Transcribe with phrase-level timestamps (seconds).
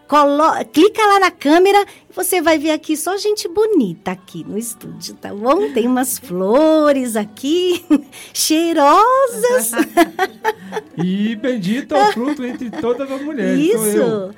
[0.07, 5.13] Colo clica lá na câmera você vai ver aqui só gente bonita aqui no estúdio,
[5.15, 5.71] tá bom?
[5.73, 7.83] Tem umas flores aqui,
[8.33, 9.71] cheirosas.
[11.03, 13.59] e bendito é o fruto entre todas as mulheres.
[13.59, 14.33] Isso.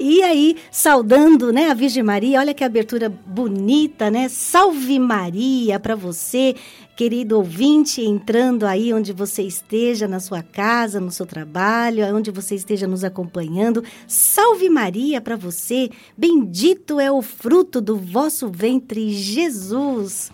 [0.00, 4.28] e aí, saudando, né, a Virgem Maria, olha que abertura bonita, né?
[4.28, 6.54] Salve Maria para você
[6.96, 12.54] querido ouvinte, entrando aí onde você esteja, na sua casa, no seu trabalho, onde você
[12.54, 13.82] esteja nos acompanhando.
[14.06, 15.73] Salve Maria para você,
[16.16, 20.30] bendito é o fruto do vosso ventre, Jesus.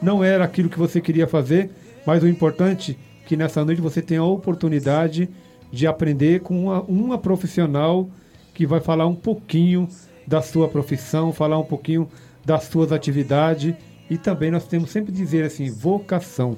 [0.02, 1.72] não era aquilo que você queria fazer,
[2.06, 5.30] mas o importante é que nessa noite você tenha a oportunidade
[5.72, 8.10] de aprender com uma, uma profissional
[8.54, 9.88] que vai falar um pouquinho
[10.28, 12.10] da sua profissão, falar um pouquinho
[12.46, 13.74] das suas atividades
[14.12, 16.58] e também nós temos sempre dizer assim, vocação.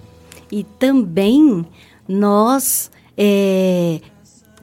[0.52, 1.64] E também
[2.08, 4.02] nós é,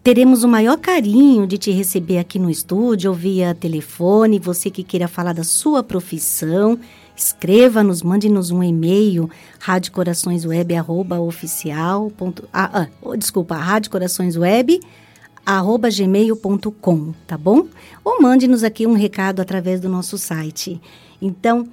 [0.02, 4.82] teremos o maior carinho de te receber aqui no estúdio ou via telefone, você que
[4.82, 6.76] queira falar da sua profissão,
[7.16, 12.10] Escreva-nos, mande-nos um e-mail, radiocoraçõesweb.oficial.
[12.50, 12.86] Ah, ah,
[13.16, 14.80] desculpa, radiocoraçõesweb
[15.44, 17.66] arroba gmail.com, tá bom?
[18.02, 20.80] Ou mande-nos aqui um recado através do nosso site.
[21.20, 21.68] Então,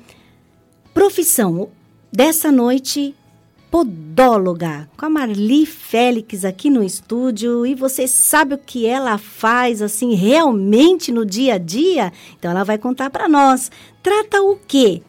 [0.98, 1.70] profissão
[2.12, 3.14] dessa noite,
[3.70, 7.68] podóloga, com a Marli Félix aqui no estúdio.
[7.68, 12.12] E você sabe o que ela faz, assim, realmente no dia a dia?
[12.36, 13.70] Então, ela vai contar para nós.
[14.02, 15.04] Trata o quê?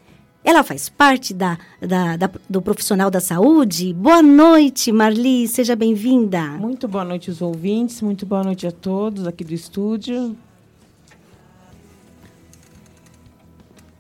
[0.45, 3.95] Ela faz parte da, da, da, do profissional da saúde.
[3.95, 6.43] Boa noite, Marli, seja bem-vinda.
[6.59, 10.37] Muito boa noite aos ouvintes, muito boa noite a todos aqui do estúdio.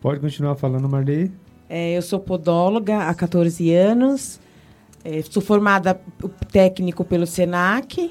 [0.02, 1.47] Pode continuar falando, Marli.
[1.68, 4.40] É, eu sou podóloga há 14 anos,
[5.04, 6.00] é, sou formada
[6.50, 8.10] técnico pelo SENAC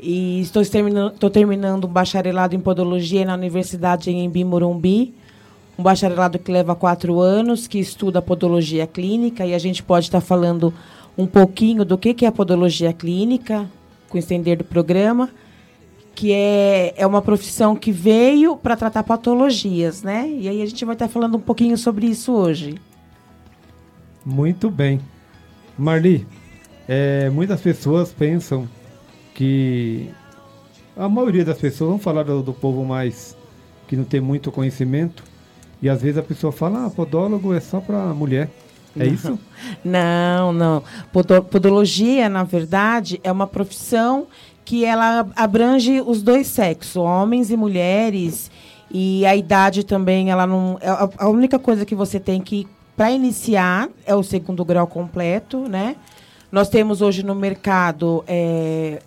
[0.00, 5.14] e estou terminando, estou terminando um bacharelado em podologia na Universidade em Embi, Morumbi.
[5.78, 10.20] Um bacharelado que leva quatro anos, que estuda podologia clínica, e a gente pode estar
[10.20, 10.74] falando
[11.16, 13.70] um pouquinho do que, que é a podologia clínica,
[14.08, 15.30] com o estender do programa,
[16.14, 20.28] que é, é uma profissão que veio para tratar patologias, né?
[20.28, 22.74] E aí a gente vai estar falando um pouquinho sobre isso hoje.
[24.24, 25.00] Muito bem.
[25.76, 26.26] Marli,
[26.86, 28.68] é, muitas pessoas pensam
[29.34, 30.10] que
[30.96, 33.36] a maioria das pessoas, vamos falar do, do, povo mais
[33.88, 35.24] que não tem muito conhecimento,
[35.80, 38.50] e às vezes a pessoa fala, ah, podólogo é só para mulher.
[38.94, 39.12] É não.
[39.12, 39.38] isso?
[39.82, 40.82] Não, não.
[41.50, 44.26] Podologia, na verdade, é uma profissão
[44.64, 48.50] que ela abrange os dois sexos, homens e mulheres.
[48.90, 50.78] E a idade também, ela não.
[50.80, 50.88] É
[51.18, 55.96] a única coisa que você tem que, para iniciar, é o segundo grau completo, né?
[56.50, 59.00] Nós temos hoje no mercado é,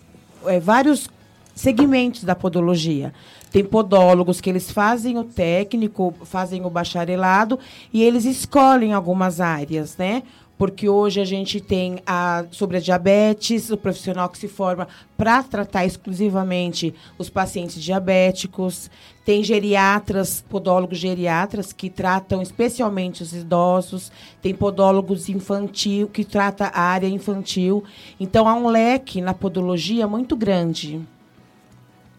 [0.48, 1.08] é, vários
[1.54, 3.14] segmentos da podologia.
[3.52, 7.58] Tem podólogos que eles fazem o técnico, fazem o bacharelado
[7.94, 10.24] e eles escolhem algumas áreas, né?
[10.58, 14.88] Porque hoje a gente tem a, sobre a diabetes, o profissional que se forma
[15.18, 18.90] para tratar exclusivamente os pacientes diabéticos.
[19.26, 24.12] Tem geriatras, podólogos geriatras, que tratam especialmente os idosos.
[24.42, 27.84] Tem podólogos infantil, que trata a área infantil.
[28.20, 31.02] Então, há um leque na podologia muito grande.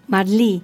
[0.07, 0.63] Marli,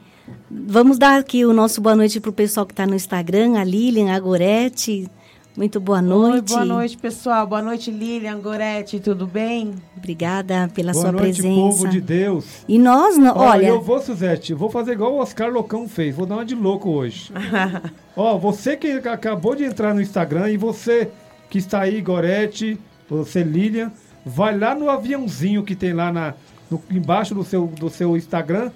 [0.51, 3.65] Vamos dar aqui o nosso boa noite para o pessoal que está no Instagram, a
[3.65, 5.11] Lilian, a Gorete.
[5.57, 6.53] Muito boa noite.
[6.53, 7.47] Oi, boa noite, pessoal.
[7.47, 9.75] Boa noite, Lilian, Gorete, tudo bem?
[9.97, 11.61] Obrigada pela boa sua noite, presença.
[11.61, 12.65] povo de Deus.
[12.67, 13.67] E nós, não, Ó, olha...
[13.67, 16.17] Eu vou, Suzete, vou fazer igual o Oscar Locão fez.
[16.17, 17.31] Vou dar uma de louco hoje.
[18.17, 21.11] Ó, você que acabou de entrar no Instagram e você
[21.51, 23.93] que está aí, Gorete, você, Lilian,
[24.25, 26.35] vai lá no aviãozinho que tem lá na,
[26.71, 28.71] no, embaixo do seu, do seu Instagram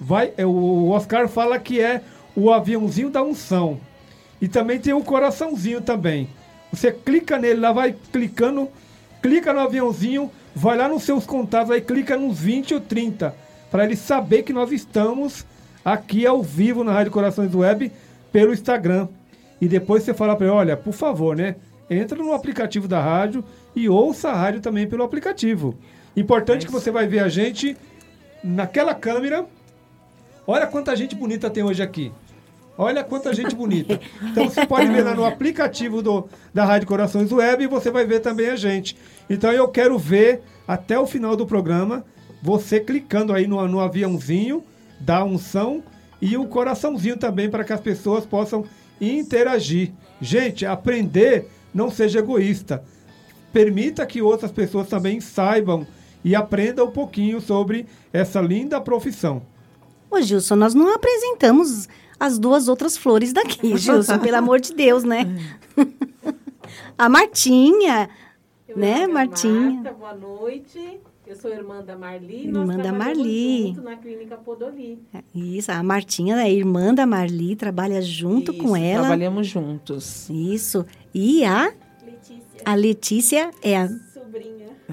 [0.00, 2.00] vai, é, o Oscar fala que é
[2.34, 3.78] o aviãozinho da unção.
[4.40, 6.28] E também tem o coraçãozinho também.
[6.72, 8.68] Você clica nele, lá vai clicando,
[9.22, 13.34] clica no aviãozinho, vai lá nos seus contatos, aí clica nos 20 ou 30,
[13.70, 15.44] para ele saber que nós estamos
[15.84, 17.92] aqui ao vivo na Rádio Corações Web
[18.32, 19.08] pelo Instagram.
[19.60, 21.56] E depois você fala para ele, olha, por favor, né?
[21.90, 23.44] Entra no aplicativo da rádio
[23.74, 25.74] e ouça a rádio também pelo aplicativo.
[26.16, 27.76] Importante é que você vai ver a gente
[28.42, 29.44] naquela câmera
[30.46, 32.10] Olha quanta gente bonita tem hoje aqui.
[32.78, 34.00] Olha quanta gente bonita.
[34.22, 38.06] Então você pode ver lá no aplicativo do, da Rádio Corações Web e você vai
[38.06, 38.96] ver também a gente.
[39.28, 42.04] Então eu quero ver até o final do programa
[42.42, 44.64] você clicando aí no, no aviãozinho
[44.98, 45.82] da unção
[46.20, 48.64] e o coraçãozinho também para que as pessoas possam
[49.00, 49.92] interagir.
[50.20, 52.82] Gente, aprender não seja egoísta.
[53.52, 55.86] Permita que outras pessoas também saibam
[56.24, 59.42] e aprendam um pouquinho sobre essa linda profissão.
[60.10, 65.04] Ô, Gilson, nós não apresentamos as duas outras flores daqui, Gilson, pelo amor de Deus,
[65.04, 65.24] né?
[66.98, 68.10] a Martinha,
[68.68, 69.70] Eu né, Martinha?
[69.82, 71.00] Marta, boa noite.
[71.26, 72.46] Eu sou irmã da Marli.
[72.48, 73.68] Irmã da Marli.
[73.68, 75.00] junto na clínica Podoli.
[75.32, 79.02] Isso, a Martinha é irmã da Marli, trabalha junto com Isso, ela.
[79.02, 80.28] Trabalhamos juntos.
[80.28, 80.84] Isso.
[81.14, 81.72] E a,
[82.04, 83.88] Letícia, a Letícia é a.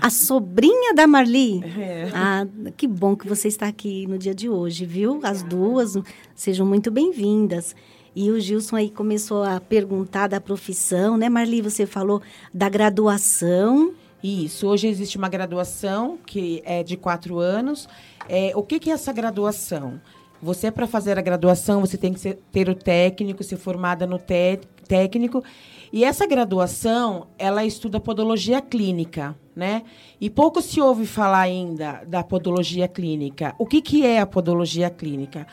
[0.01, 1.63] a sobrinha da Marli.
[1.79, 2.09] É.
[2.13, 2.45] Ah,
[2.75, 5.19] que bom que você está aqui no dia de hoje, viu?
[5.23, 5.95] As duas
[6.35, 7.75] sejam muito bem-vindas.
[8.15, 11.61] E o Gilson aí começou a perguntar da profissão, né, Marli?
[11.61, 12.21] Você falou
[12.53, 13.93] da graduação.
[14.23, 14.67] Isso.
[14.67, 17.87] Hoje existe uma graduação que é de quatro anos.
[18.27, 20.01] É, o que, que é essa graduação?
[20.41, 24.17] Você, para fazer a graduação, você tem que ser- ter o técnico, ser formada no
[24.19, 25.43] té- técnico.
[25.91, 29.83] E essa graduação, ela estuda podologia clínica, né?
[30.19, 33.55] E pouco se ouve falar ainda da podologia clínica.
[33.57, 35.47] O que, que é a podologia clínica?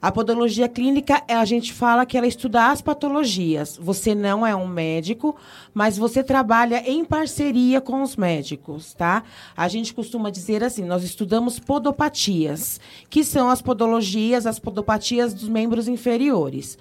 [0.00, 3.78] A podologia clínica, a gente fala que ela estuda as patologias.
[3.80, 5.34] Você não é um médico,
[5.72, 9.22] mas você trabalha em parceria com os médicos, tá?
[9.56, 12.78] A gente costuma dizer assim, nós estudamos podopatias,
[13.08, 16.76] que são as podologias, as podopatias dos membros inferiores.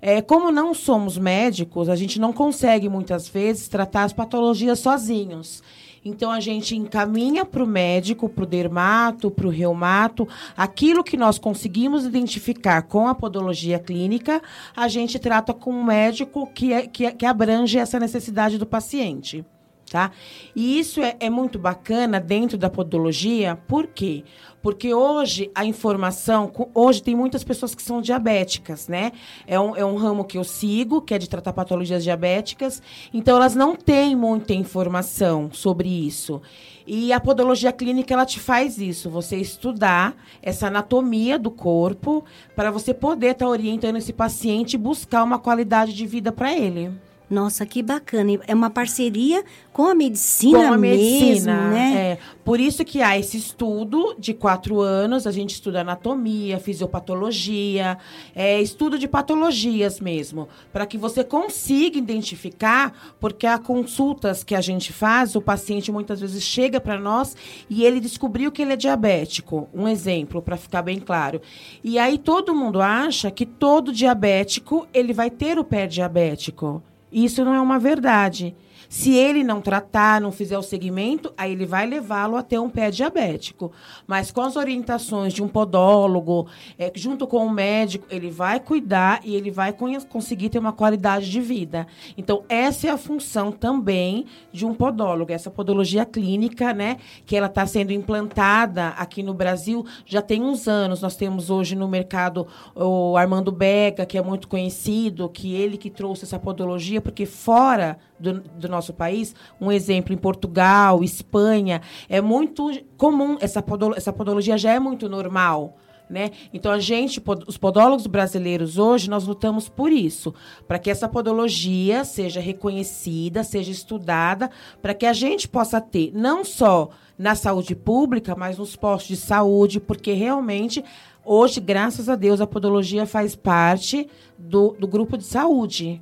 [0.00, 5.62] É, como não somos médicos, a gente não consegue muitas vezes tratar as patologias sozinhos.
[6.04, 10.26] Então a gente encaminha para o médico, para o dermato, para o reumato,
[10.56, 14.40] aquilo que nós conseguimos identificar com a podologia clínica,
[14.76, 18.64] a gente trata com um médico que, é, que, é- que abrange essa necessidade do
[18.66, 19.44] paciente.
[19.88, 20.10] Tá?
[20.54, 24.24] E isso é, é muito bacana dentro da podologia, por quê?
[24.60, 29.12] Porque hoje a informação, hoje tem muitas pessoas que são diabéticas, né?
[29.46, 32.82] É um, é um ramo que eu sigo, que é de tratar patologias diabéticas,
[33.14, 36.42] então elas não têm muita informação sobre isso.
[36.86, 42.24] E a podologia clínica ela te faz isso, você estudar essa anatomia do corpo
[42.56, 46.90] para você poder estar orientando esse paciente e buscar uma qualidade de vida para ele.
[47.30, 48.40] Nossa, que bacana.
[48.46, 51.94] É uma parceria com a medicina, com a medicina, mesmo, né?
[51.96, 52.18] é.
[52.42, 57.98] Por isso que há esse estudo de quatro anos, a gente estuda anatomia, fisiopatologia,
[58.34, 64.60] é, estudo de patologias mesmo, para que você consiga identificar, porque há consultas que a
[64.62, 67.36] gente faz, o paciente muitas vezes chega para nós
[67.68, 69.68] e ele descobriu que ele é diabético.
[69.74, 71.42] Um exemplo, para ficar bem claro.
[71.84, 76.82] E aí todo mundo acha que todo diabético ele vai ter o pé diabético.
[77.12, 78.54] Isso não é uma verdade.
[78.88, 82.70] Se ele não tratar, não fizer o segmento, aí ele vai levá-lo a ter um
[82.70, 83.70] pé diabético.
[84.06, 86.46] Mas com as orientações de um podólogo,
[86.78, 89.74] é, junto com o médico, ele vai cuidar e ele vai
[90.08, 91.86] conseguir ter uma qualidade de vida.
[92.16, 96.96] Então, essa é a função também de um podólogo, essa podologia clínica, né?
[97.26, 101.02] Que ela está sendo implantada aqui no Brasil já tem uns anos.
[101.02, 105.90] Nós temos hoje no mercado o Armando Bega, que é muito conhecido, que ele que
[105.90, 112.20] trouxe essa podologia, porque fora do, do nosso país, um exemplo em Portugal, Espanha, é
[112.20, 115.76] muito comum, essa, podolo, essa podologia já é muito normal.
[116.08, 116.30] Né?
[116.54, 120.34] Então, a gente, os podólogos brasileiros hoje, nós lutamos por isso,
[120.66, 126.44] para que essa podologia seja reconhecida, seja estudada, para que a gente possa ter, não
[126.44, 130.82] só na saúde pública, mas nos postos de saúde, porque realmente,
[131.22, 134.08] hoje, graças a Deus, a podologia faz parte
[134.38, 136.00] do, do grupo de saúde.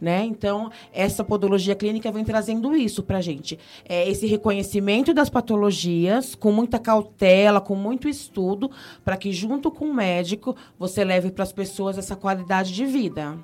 [0.00, 0.24] Né?
[0.24, 3.58] Então, essa podologia clínica vem trazendo isso para a gente.
[3.84, 8.70] É esse reconhecimento das patologias, com muita cautela, com muito estudo,
[9.04, 13.36] para que, junto com o médico, você leve para as pessoas essa qualidade de vida.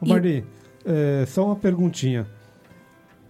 [0.00, 0.44] Ô, Marli,
[0.84, 2.26] é, só uma perguntinha.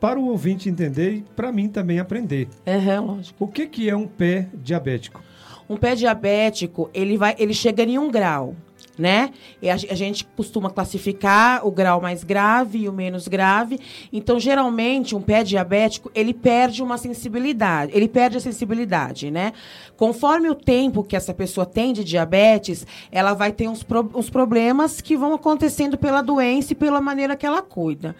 [0.00, 2.48] Para o ouvinte entender e para mim também aprender.
[2.64, 3.44] É, lógico.
[3.44, 5.22] O que, que é um pé diabético?
[5.68, 8.56] Um pé diabético, ele vai, ele chega em um grau,
[8.98, 9.30] né?
[9.62, 13.78] E a, a gente costuma classificar o grau mais grave e o menos grave.
[14.12, 19.52] Então, geralmente, um pé diabético, ele perde uma sensibilidade, ele perde a sensibilidade, né?
[19.96, 24.28] Conforme o tempo que essa pessoa tem de diabetes, ela vai ter uns, pro- uns
[24.28, 28.16] problemas que vão acontecendo pela doença e pela maneira que ela cuida.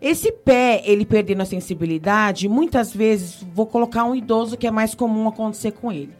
[0.00, 4.94] Esse pé, ele perdendo a sensibilidade, muitas vezes, vou colocar um idoso que é mais
[4.94, 6.12] comum acontecer com ele.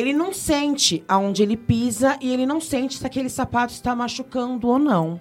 [0.00, 4.66] Ele não sente aonde ele pisa e ele não sente se aquele sapato está machucando
[4.66, 5.20] ou não.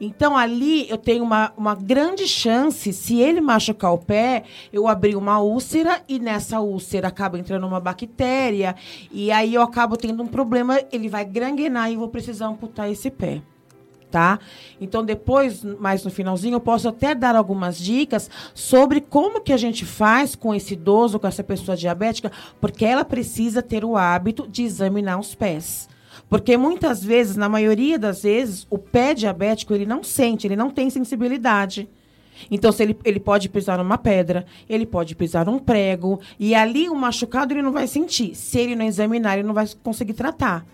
[0.00, 5.14] Então, ali eu tenho uma, uma grande chance, se ele machucar o pé, eu abrir
[5.14, 8.74] uma úlcera e nessa úlcera acaba entrando uma bactéria
[9.12, 12.90] e aí eu acabo tendo um problema, ele vai granguenar e eu vou precisar amputar
[12.90, 13.42] esse pé
[14.10, 14.38] tá?
[14.80, 19.56] Então depois, mais no finalzinho, eu posso até dar algumas dicas sobre como que a
[19.56, 24.48] gente faz com esse idoso, com essa pessoa diabética, porque ela precisa ter o hábito
[24.48, 25.88] de examinar os pés.
[26.28, 30.70] Porque muitas vezes, na maioria das vezes, o pé diabético ele não sente, ele não
[30.70, 31.88] tem sensibilidade.
[32.50, 36.88] Então, se ele, ele pode pisar numa pedra, ele pode pisar num prego, e ali
[36.88, 38.34] o machucado ele não vai sentir.
[38.34, 40.64] Se ele não examinar, ele não vai conseguir tratar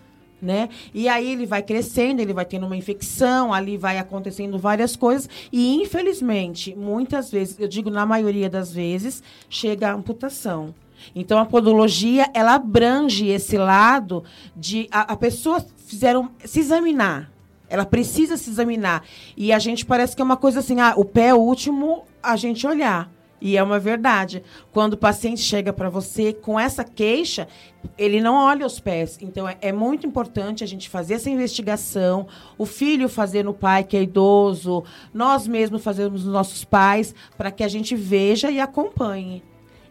[0.41, 0.69] né?
[0.93, 5.29] E aí ele vai crescendo, ele vai tendo uma infecção, ali vai acontecendo várias coisas
[5.51, 10.73] e infelizmente, muitas vezes, eu digo na maioria das vezes, chega a amputação.
[11.15, 14.23] Então a podologia, ela abrange esse lado
[14.55, 17.31] de a, a pessoa fizeram se examinar.
[17.69, 19.03] Ela precisa se examinar.
[19.35, 22.05] E a gente parece que é uma coisa assim, ah, o pé é o último
[22.23, 23.11] a gente olhar.
[23.39, 24.43] E é uma verdade.
[24.71, 27.47] Quando o paciente chega para você com essa queixa,
[27.97, 29.17] ele não olha os pés.
[29.21, 32.27] Então, é, é muito importante a gente fazer essa investigação,
[32.57, 37.51] o filho fazer no pai que é idoso, nós mesmos fazermos nos nossos pais, para
[37.51, 39.43] que a gente veja e acompanhe.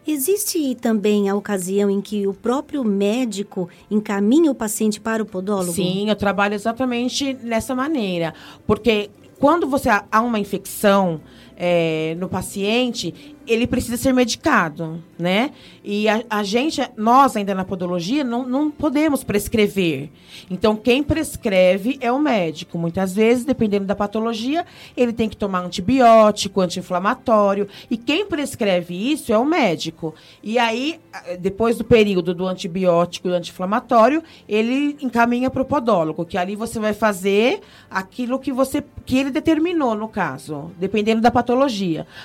[0.05, 5.73] Existe também a ocasião em que o próprio médico encaminha o paciente para o podólogo?
[5.73, 8.33] Sim, eu trabalho exatamente nessa maneira.
[8.65, 11.19] Porque quando você há há uma infecção
[11.57, 15.51] é, no paciente, ele precisa ser medicado, né?
[15.83, 20.09] E a, a gente, nós ainda na podologia, não, não podemos prescrever.
[20.51, 22.77] Então, quem prescreve é o médico.
[22.77, 27.67] Muitas vezes, dependendo da patologia, ele tem que tomar antibiótico, anti-inflamatório.
[27.89, 30.13] E quem prescreve isso é o médico.
[30.43, 30.99] E aí,
[31.39, 36.79] depois do período do antibiótico e anti-inflamatório, ele encaminha para o podólogo, que ali você
[36.79, 41.46] vai fazer aquilo que você que ele determinou no caso, dependendo da patologia.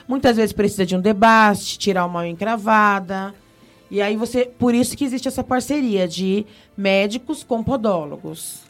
[0.09, 3.35] Muitas vezes precisa de um debaste, tirar uma encravada.
[3.91, 8.61] E aí você, por isso que existe essa parceria de médicos com podólogos.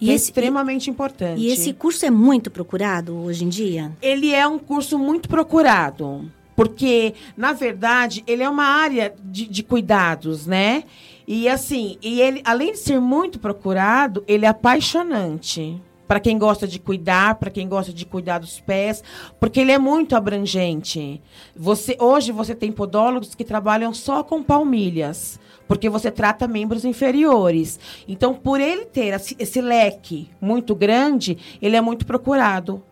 [0.00, 1.40] E é esse- extremamente importante.
[1.40, 3.92] E esse curso é muito procurado hoje em dia?
[4.00, 6.30] ele é um curso muito procurado.
[6.56, 10.84] Porque, na verdade, ele é uma área de, de cuidados, né?
[11.26, 15.80] E assim, e ele, além de ser muito procurado, ele é apaixonante.
[16.10, 19.00] Para quem gosta de cuidar, para quem gosta de cuidar dos pés,
[19.38, 21.22] porque ele é muito abrangente.
[21.54, 25.38] Você, hoje você tem podólogos que trabalham só com palmilhas,
[25.68, 27.78] porque você trata membros inferiores.
[28.08, 32.82] Então, por ele ter esse, leque muito grande, ele é muito procurado.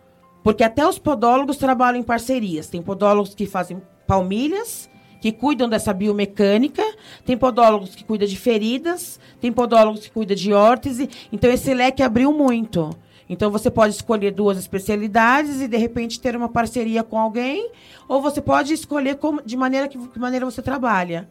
[0.45, 2.69] Porque até os podólogos trabalham em parcerias.
[2.69, 4.89] Tem podólogos que fazem palmilhas,
[5.21, 6.85] que cuidam dessa biomecânica,
[7.27, 11.11] tem podólogos que cuidam de feridas, tem podólogos que cuidam de órtese.
[11.33, 12.91] Então, esse leque abriu muito.
[13.29, 17.71] Então, você pode escolher duas especialidades e, de repente, ter uma parceria com alguém,
[18.09, 21.29] ou você pode escolher como, de maneira que, que maneira você trabalha.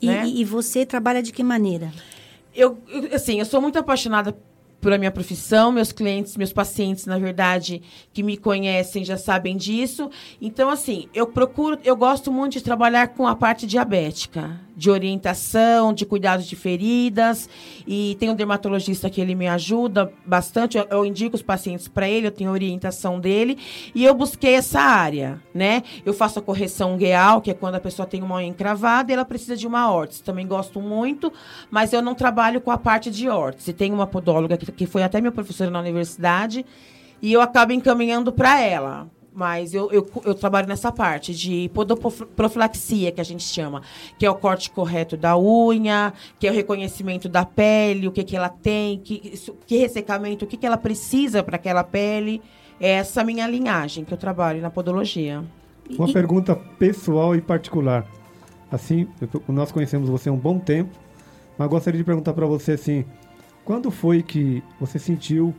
[0.00, 0.26] E, né?
[0.26, 1.92] e- e você trabalha de que maneira?
[2.54, 4.36] eu, eu, assim, eu sou muito apaixonada
[4.80, 7.80] pela minha profissão, meus clientes, meus pacientes, na verdade,
[8.12, 10.10] que me conhecem já sabem disso.
[10.42, 15.92] Então, assim, eu procuro, eu gosto muito de trabalhar com a parte diabética, de orientação,
[15.92, 17.48] de cuidados de feridas.
[17.86, 20.76] E tem um dermatologista que ele me ajuda bastante.
[20.76, 23.58] Eu, eu indico os pacientes para ele, eu tenho orientação dele.
[23.94, 25.82] E eu busquei essa área, né?
[26.04, 29.14] Eu faço a correção gueal, que é quando a pessoa tem uma unha encravada e
[29.14, 30.22] ela precisa de uma órtese.
[30.22, 31.32] Também gosto muito,
[31.70, 33.72] mas eu não trabalho com a parte de órtese.
[33.72, 36.64] Tem uma podóloga que, que foi até minha professora na universidade
[37.24, 39.08] e eu acabo encaminhando para ela.
[39.34, 43.82] Mas eu, eu, eu trabalho nessa parte de podoprofilaxia, que a gente chama,
[44.16, 48.22] que é o corte correto da unha, que é o reconhecimento da pele, o que,
[48.22, 49.18] que ela tem, que,
[49.66, 52.40] que ressecamento, o que, que ela precisa para aquela pele.
[52.80, 55.42] É essa minha linhagem que eu trabalho na podologia.
[55.98, 58.06] Uma E- pergunta pessoal e particular.
[58.70, 60.90] Assim, eu- nós conhecemos você há um bom tempo,
[61.58, 63.04] mas gostaria de perguntar para você assim,
[63.64, 65.52] quando foi que você sentiu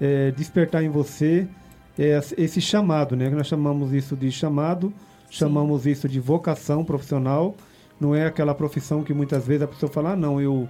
[0.00, 1.46] eh, despertar em você
[1.96, 3.30] esse chamado, né?
[3.30, 4.92] Nós chamamos isso de chamado,
[5.30, 7.54] chamamos isso de vocação profissional.
[8.00, 10.68] Não é aquela profissão que muitas vezes a pessoa fala, ah, não, eu,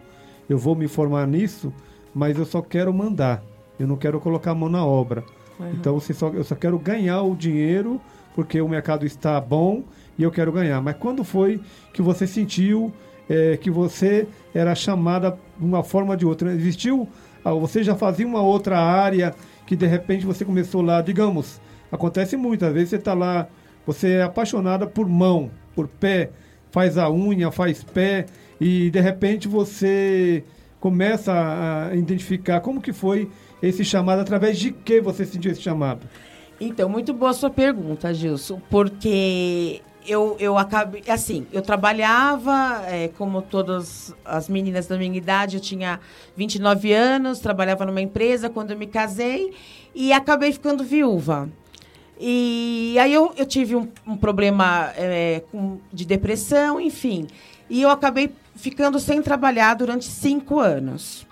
[0.48, 1.72] eu vou me formar nisso,
[2.14, 3.42] mas eu só quero mandar,
[3.78, 5.24] eu não quero colocar a mão na obra.
[5.72, 8.00] Então você só, eu só quero ganhar o dinheiro
[8.34, 9.84] porque o mercado está bom
[10.18, 10.80] e eu quero ganhar.
[10.82, 11.60] Mas quando foi
[11.92, 12.92] que você sentiu
[13.30, 16.52] eh, que você era chamada de uma forma ou de outra?
[16.52, 17.08] Existiu?
[17.44, 19.34] ah, você já fazia uma outra área
[19.66, 23.48] que de repente você começou lá, digamos, acontece muito, às vezes você está lá,
[23.86, 26.30] você é apaixonada por mão, por pé,
[26.70, 28.26] faz a unha, faz pé
[28.60, 30.44] e de repente você
[30.80, 33.30] começa a a identificar como que foi
[33.62, 36.06] esse chamado, através de que você sentiu esse chamado?
[36.60, 43.40] Então, muito boa sua pergunta, Gilson, porque eu, eu acabei, assim, eu trabalhava, é, como
[43.42, 46.00] todas as meninas da minha idade, eu tinha
[46.36, 49.52] 29 anos, trabalhava numa empresa quando eu me casei
[49.94, 51.48] e acabei ficando viúva.
[52.18, 57.26] E aí eu, eu tive um, um problema é, com- de depressão, enfim.
[57.68, 61.26] E eu acabei ficando sem trabalhar durante cinco anos.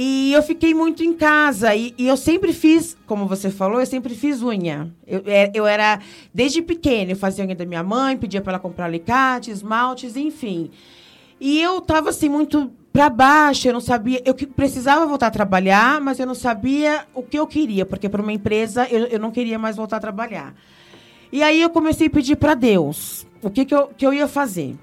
[0.00, 1.74] E eu fiquei muito em casa.
[1.74, 4.94] E, e eu sempre fiz, como você falou, eu sempre fiz unha.
[5.04, 5.98] Eu, é- eu era,
[6.32, 10.70] desde pequena, eu fazia unha da minha mãe, pedia para ela comprar alicate, esmaltes, enfim.
[11.40, 14.22] E eu tava assim, muito para baixo, eu não sabia.
[14.24, 18.22] Eu precisava voltar a trabalhar, mas eu não sabia o que eu queria, porque para
[18.22, 20.54] uma empresa eu, eu não queria mais voltar a trabalhar.
[21.32, 24.28] E aí eu comecei a pedir para Deus o que, que, eu, que eu ia
[24.28, 24.76] fazer.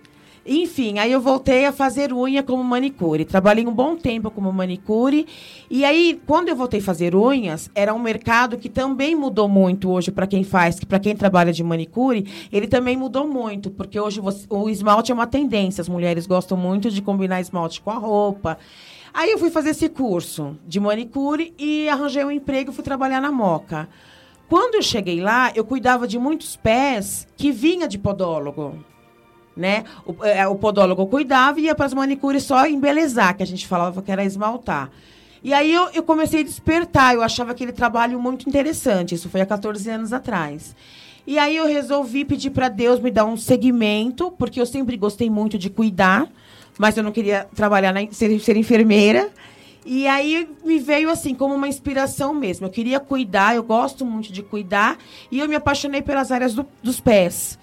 [0.48, 3.26] Enfim, aí eu voltei a fazer unha como manicure.
[3.26, 5.26] Trabalhei um bom tempo como manicure.
[5.72, 9.90] E aí, quando eu voltei a fazer unhas, era um mercado que também mudou muito
[9.90, 14.20] hoje para quem faz, para quem trabalha de manicure, ele também mudou muito, porque hoje
[14.20, 15.82] você- o esmalte é uma tendência.
[15.82, 18.60] As mulheres gostam muito de combinar esmalte com a roupa.
[19.12, 23.20] Aí eu fui fazer esse curso de manicure e arranjei um emprego e fui trabalhar
[23.20, 23.90] na Moca.
[24.48, 28.76] Quando eu cheguei lá, eu cuidava de muitos pés que vinha de podólogo
[29.56, 29.84] né?
[30.06, 33.66] O, é, o podólogo cuidava e ia para as manicures só embelezar, que a gente
[33.68, 34.90] falava que era esmaltar.
[35.44, 39.42] E aí eu, eu comecei a despertar, eu achava aquele trabalho muito interessante, isso foi
[39.42, 40.76] há 14 anos atrás.
[41.28, 45.30] E aí eu resolvi pedir para Deus me dar um segmento, porque eu sempre gostei
[45.30, 46.28] muito de cuidar,
[46.78, 49.30] mas eu não queria trabalhar, na, ser, ser enfermeira.
[49.86, 52.66] E aí me veio assim, como uma inspiração mesmo.
[52.66, 54.98] Eu queria cuidar, eu gosto muito de cuidar,
[55.32, 57.58] e eu me apaixonei pelas áreas do- dos pés.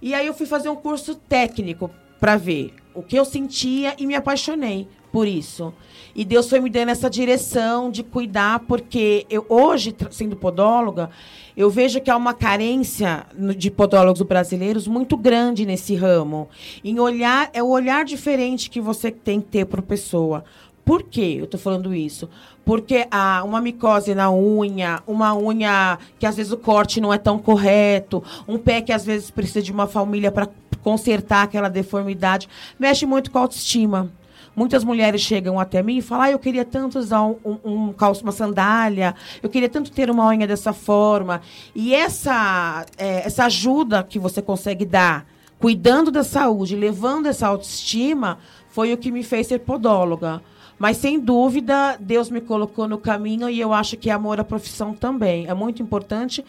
[0.00, 4.06] E aí eu fui fazer um curso técnico para ver o que eu sentia e
[4.06, 5.72] me apaixonei por isso.
[6.14, 11.10] E Deus foi me dando essa direção de cuidar, porque eu hoje, sendo podóloga,
[11.56, 16.48] eu vejo que há uma carência de podólogos brasileiros muito grande nesse ramo.
[16.84, 20.44] Em olhar, é o olhar diferente que você tem que ter para a pessoa.
[20.88, 22.30] Por que eu estou falando isso?
[22.64, 27.18] Porque há uma micose na unha, uma unha que às vezes o corte não é
[27.18, 30.48] tão correto, um pé que às vezes precisa de uma família para
[30.82, 32.48] consertar aquela deformidade,
[32.78, 34.10] mexe muito com a autoestima.
[34.56, 37.92] Muitas mulheres chegam até mim e falam: ah, eu queria tanto usar um, um, um
[37.92, 41.42] calço, uma sandália, eu queria tanto ter uma unha dessa forma.
[41.74, 45.26] E essa, eh, essa ajuda que você consegue dar,
[45.60, 48.38] cuidando da saúde, levando essa autoestima,
[48.70, 50.40] foi o que me fez ser podóloga.
[50.78, 54.44] Mas, sem dúvida, Deus me colocou no caminho e eu acho que é amor à
[54.44, 55.46] profissão também.
[55.46, 56.44] É muito importante.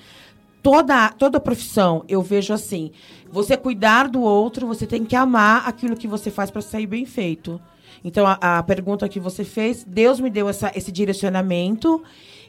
[0.61, 2.91] Toda, toda profissão, eu vejo assim:
[3.31, 7.05] você cuidar do outro, você tem que amar aquilo que você faz para sair bem
[7.05, 7.59] feito.
[8.03, 12.01] Então, a, a pergunta que você fez, Deus me deu essa, esse direcionamento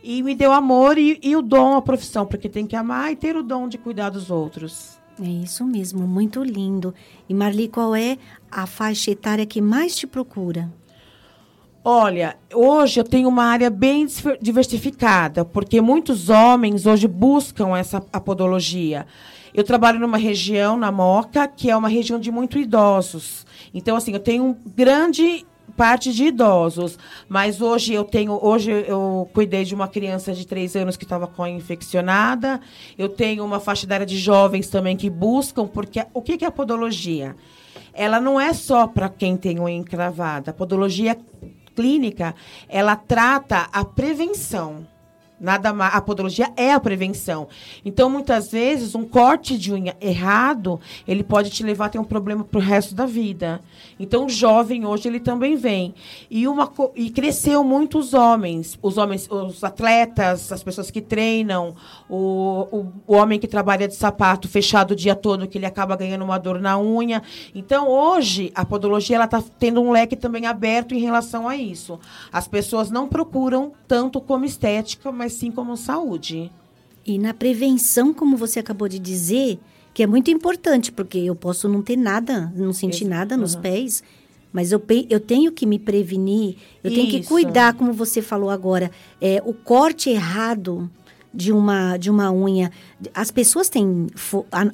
[0.03, 3.17] e me deu amor e, e o dom à profissão, porque tem que amar e
[3.17, 4.99] ter o dom de cuidar dos outros.
[5.23, 6.95] É isso mesmo, muito lindo.
[7.29, 8.17] E Marli, qual é
[8.51, 10.73] a faixa etária que mais te procura?
[11.83, 14.07] Olha, hoje eu tenho uma área bem
[14.41, 19.07] diversificada, porque muitos homens hoje buscam essa apodologia.
[19.55, 23.47] Eu trabalho numa região, na Moca, que é uma região de muito idosos.
[23.73, 29.65] Então, assim, eu tenho grande parte de idosos, mas hoje eu tenho, hoje eu cuidei
[29.65, 32.61] de uma criança de três anos que estava com infeccionada.
[32.99, 36.49] Eu tenho uma faixa etária de jovens também que buscam, porque o que que é
[36.49, 37.35] a podologia?
[37.95, 40.51] Ela não é só para quem tem unha encravada.
[40.51, 41.17] A podologia
[41.81, 42.35] clínica,
[42.69, 44.87] ela trata a prevenção.
[45.41, 47.49] Nada mais, a podologia é a prevenção.
[47.83, 52.05] Então, muitas vezes, um corte de unha errado, ele pode te levar a ter um
[52.05, 53.63] problema para o resto da vida.
[53.99, 55.95] Então, o jovem hoje ele também vem.
[56.31, 61.75] E, uma, e cresceu muito os homens, os homens, os atletas, as pessoas que treinam,
[62.07, 65.97] o, o, o homem que trabalha de sapato fechado o dia todo, que ele acaba
[65.97, 67.23] ganhando uma dor na unha.
[67.55, 71.99] Então, hoje, a podologia ela está tendo um leque também aberto em relação a isso.
[72.31, 76.51] As pessoas não procuram tanto como estética, mas sim como saúde.
[77.07, 79.59] E na prevenção, como você acabou de dizer,
[79.95, 83.55] que é muito importante, porque eu posso não ter nada, não sentir Ex- nada nos
[83.55, 83.63] Aham.
[83.63, 84.03] pés,
[84.53, 87.29] mas eu, eu tenho que me prevenir, eu tenho que Isso.
[87.29, 88.91] cuidar, como você falou agora,
[89.21, 90.91] é, o corte errado
[91.33, 92.71] de uma, de uma unha.
[93.15, 94.09] As pessoas têm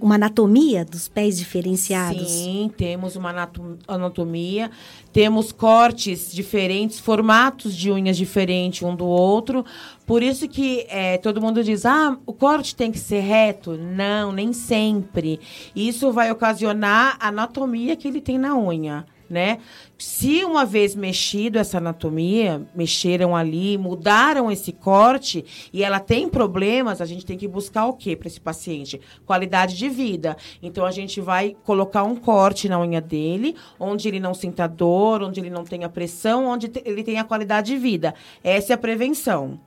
[0.00, 2.30] uma anatomia dos pés diferenciados.
[2.30, 4.70] Sim, temos uma anato- anatomia,
[5.12, 9.64] temos cortes diferentes, formatos de unhas diferentes um do outro.
[10.06, 13.76] Por isso que eh, todo mundo diz, ah, o corte tem que ser reto.
[13.76, 15.38] Não, nem sempre.
[15.74, 19.04] Isso vai ocasionar a anatomia que ele tem na unha.
[19.28, 19.58] Né?
[19.98, 27.00] Se uma vez mexido essa anatomia, mexeram ali, mudaram esse corte e ela tem problemas,
[27.00, 29.00] a gente tem que buscar o quê para esse paciente?
[29.24, 30.36] Qualidade de vida.
[30.62, 35.22] Então a gente vai colocar um corte na unha dele, onde ele não sinta dor,
[35.22, 38.14] onde ele não tenha pressão, onde ele tenha qualidade de vida.
[38.44, 39.58] Essa é a prevenção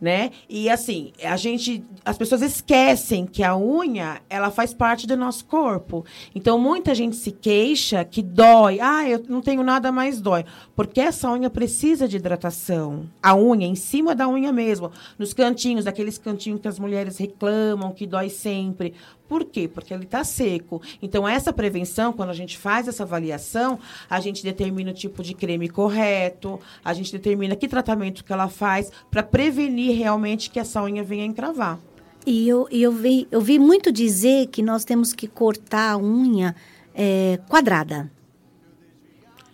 [0.00, 0.30] né?
[0.48, 5.44] E assim, a gente, as pessoas esquecem que a unha, ela faz parte do nosso
[5.44, 6.04] corpo.
[6.34, 8.80] Então muita gente se queixa que dói.
[8.80, 13.08] Ah, eu não tenho nada mais dói, porque essa unha precisa de hidratação.
[13.22, 17.92] A unha em cima da unha mesmo, nos cantinhos, aqueles cantinhos que as mulheres reclamam
[17.92, 18.94] que dói sempre.
[19.30, 19.68] Por quê?
[19.68, 20.82] Porque ele está seco.
[21.00, 23.78] Então, essa prevenção, quando a gente faz essa avaliação,
[24.10, 28.48] a gente determina o tipo de creme correto, a gente determina que tratamento que ela
[28.48, 31.78] faz para prevenir realmente que essa unha venha a encravar.
[32.26, 36.56] E eu, eu, vi, eu vi muito dizer que nós temos que cortar a unha
[36.92, 38.10] é, quadrada.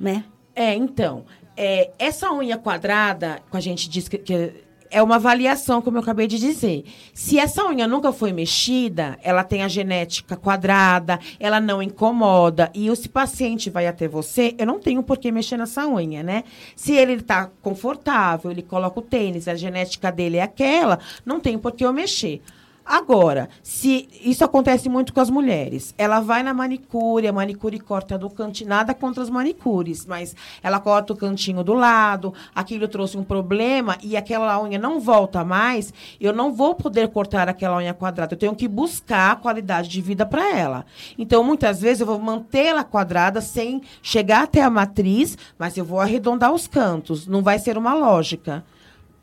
[0.00, 0.24] Né?
[0.54, 5.80] É, então, é, essa unha quadrada, que a gente diz que, que é uma avaliação,
[5.82, 6.84] como eu acabei de dizer.
[7.12, 12.70] Se essa unha nunca foi mexida, ela tem a genética quadrada, ela não incomoda.
[12.74, 16.22] E se o paciente vai até você, eu não tenho por que mexer nessa unha,
[16.22, 16.44] né?
[16.74, 21.58] Se ele está confortável, ele coloca o tênis, a genética dele é aquela, não tem
[21.58, 22.40] por que eu mexer.
[22.88, 28.16] Agora, se isso acontece muito com as mulheres, ela vai na manicure, a manicure corta
[28.16, 33.18] do cantinho, nada contra as manicures, mas ela corta o cantinho do lado, aquilo trouxe
[33.18, 37.92] um problema e aquela unha não volta mais, eu não vou poder cortar aquela unha
[37.92, 40.86] quadrada, eu tenho que buscar a qualidade de vida para ela.
[41.18, 46.00] Então, muitas vezes eu vou mantê-la quadrada sem chegar até a matriz, mas eu vou
[46.00, 48.64] arredondar os cantos, não vai ser uma lógica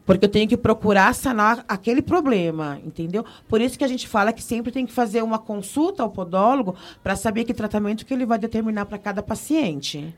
[0.06, 3.26] Porque eu tenho que procurar sanar aquele problema, entendeu?
[3.48, 6.76] Por isso que a gente fala que sempre tem que fazer uma consulta ao podólogo
[7.02, 10.14] para saber que tratamento que ele vai determinar para cada paciente.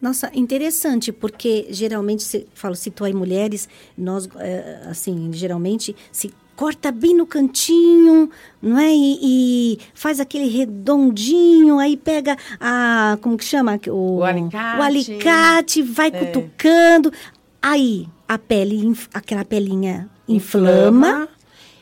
[0.00, 6.90] Nossa, interessante, porque geralmente, se, falo, citou aí mulheres, nós, é, assim, geralmente se corta
[6.90, 8.30] bem no cantinho,
[8.62, 8.92] não é?
[8.92, 13.78] E, e, faz aquele redondinho, aí pega a, como que chama?
[13.88, 14.78] O, O alicate.
[14.78, 16.10] O alicate, vai É.
[16.10, 17.12] cutucando,
[17.60, 21.28] aí a pele, aquela pelinha inflama.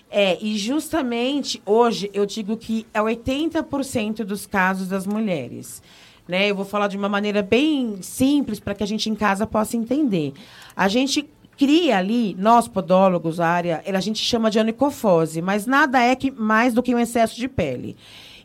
[0.09, 5.83] É, e justamente hoje eu digo que é 80% dos casos das mulheres.
[6.27, 6.49] Né?
[6.49, 9.77] Eu vou falar de uma maneira bem simples para que a gente em casa possa
[9.77, 10.33] entender.
[10.77, 11.29] A gente
[11.59, 16.31] cria ali, nós podólogos, a área, a gente chama de anicofose, mas nada é que
[16.31, 17.97] mais do que um excesso de pele.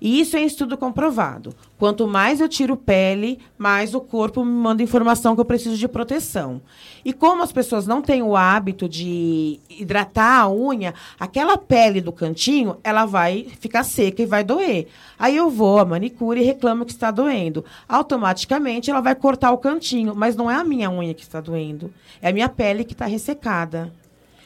[0.01, 1.53] E isso é estudo comprovado.
[1.77, 5.87] Quanto mais eu tiro pele, mais o corpo me manda informação que eu preciso de
[5.87, 6.59] proteção.
[7.05, 12.11] E como as pessoas não têm o hábito de hidratar a unha, aquela pele do
[12.11, 14.87] cantinho, ela vai ficar seca e vai doer.
[15.19, 17.63] Aí eu vou à manicure e reclamo que está doendo.
[17.87, 21.93] Automaticamente ela vai cortar o cantinho, mas não é a minha unha que está doendo,
[22.19, 23.93] é a minha pele que está ressecada.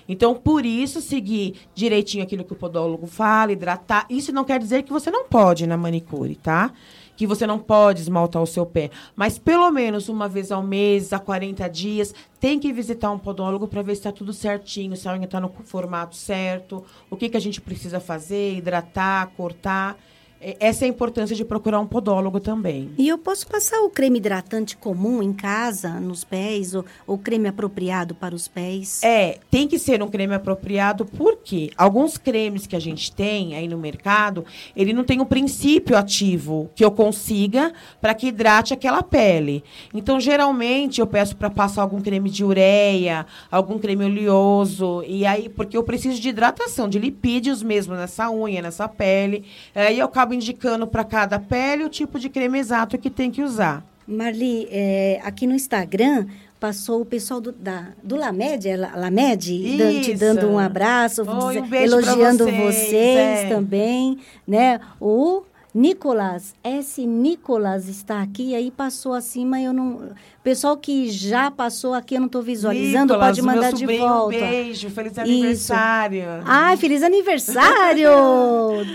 [0.07, 4.05] Então, por isso, seguir direitinho aquilo que o podólogo fala, hidratar.
[4.09, 6.71] Isso não quer dizer que você não pode na manicure, tá?
[7.17, 8.91] Que você não pode esmaltar o seu pé.
[9.15, 13.67] Mas, pelo menos uma vez ao mês, a 40 dias, tem que visitar um podólogo
[13.67, 17.29] para ver se está tudo certinho, se a unha está no formato certo, o que,
[17.29, 19.97] que a gente precisa fazer, hidratar, cortar.
[20.39, 22.91] É, Essa é a importância de procurar um podólogo também.
[22.97, 27.47] E eu posso passar o creme hidratante comum em casa, nos pés, ou o creme
[27.47, 29.01] apropriado para os pés?
[29.03, 33.67] É, tem que ser um creme apropriado, porque alguns cremes que a gente tem aí
[33.67, 34.45] no mercado,
[34.75, 39.63] ele não tem o princípio ativo que eu consiga para que hidrate aquela pele.
[39.93, 45.49] Então, geralmente, eu peço para passar algum creme de ureia, algum creme oleoso, e aí,
[45.49, 49.45] porque eu preciso de hidratação, de lipídios mesmo nessa unha, nessa pele.
[49.73, 53.41] Aí eu acabo indicando para cada pele o tipo de creme exato que tem que
[53.41, 53.85] usar.
[54.07, 56.25] Marli, é, aqui no Instagram
[56.59, 61.23] passou o pessoal do, da, do Lamed, é La- Lamed, dan- te dando um abraço,
[61.23, 63.49] Oi, dizer- um elogiando vocês, vocês é.
[63.49, 64.79] também, né?
[64.99, 65.43] O
[65.77, 67.05] Nicolas, S.
[67.05, 70.11] Nicolas está aqui, aí passou acima, eu não...
[70.41, 74.37] Pessoal que já passou aqui, eu não estou visualizando, Nicolas, pode mandar de volta.
[74.37, 75.19] Um beijo, feliz Isso.
[75.19, 76.23] aniversário.
[76.45, 78.09] Ai, feliz aniversário!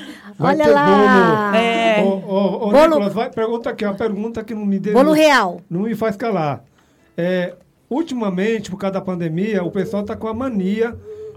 [0.39, 1.51] Vai Olha lá!
[1.51, 1.57] bolo.
[1.57, 2.03] É.
[2.03, 4.95] Ô, ô, ô, Bolo- Nicolas, vai, pergunta aqui, uma pergunta que não me deu.
[4.95, 5.61] Bolo real.
[5.69, 6.65] Não me faz calar.
[7.15, 7.57] É,
[7.91, 10.97] ultimamente, por causa da pandemia, o pessoal tá com a mania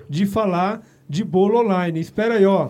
[0.10, 2.00] de falar de bolo online.
[2.00, 2.66] Espera aí, ó.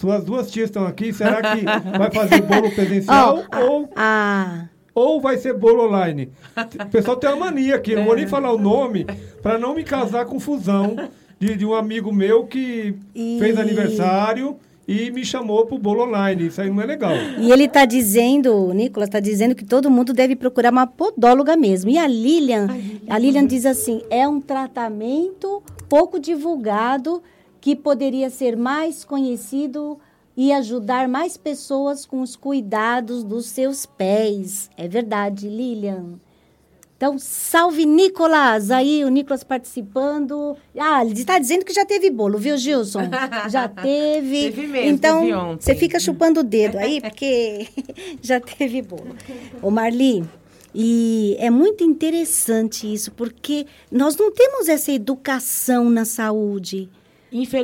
[0.00, 1.12] Suas duas tias estão aqui.
[1.12, 1.64] Será que
[1.98, 6.30] vai fazer bolo presencial Ó, ou, Ah, ou vai ser bolo online?
[6.56, 7.94] O pessoal tem uma mania aqui.
[7.96, 9.06] Não vou nem falar o nome
[9.42, 10.96] para não me causar confusão
[11.38, 14.56] de, de um amigo meu que E- fez aniversário
[14.86, 16.46] e me chamou pro bolo online.
[16.46, 17.12] Isso aí não é legal.
[17.38, 21.56] E ele está dizendo, o Nicolas está dizendo que todo mundo deve procurar uma podóloga
[21.56, 21.90] mesmo.
[21.90, 22.68] E a Lilian,
[23.08, 27.22] a Lilian diz assim, é um tratamento pouco divulgado
[27.60, 29.98] que poderia ser mais conhecido
[30.36, 34.70] e ajudar mais pessoas com os cuidados dos seus pés.
[34.76, 36.20] É verdade, Lilian.
[36.98, 38.72] Então, salve Nicolas!
[38.72, 40.56] Aí, o Nicolas participando.
[40.76, 43.02] Ah, ele está dizendo que já teve bolo, viu, Gilson?
[43.48, 44.50] Já teve.
[44.50, 45.64] Teve mesmo, então, teve ontem.
[45.64, 47.68] você fica chupando o dedo aí, porque
[48.20, 49.14] já teve bolo.
[49.62, 50.24] Ô, Marli,
[50.74, 56.90] e é muito interessante isso, porque nós não temos essa educação na saúde.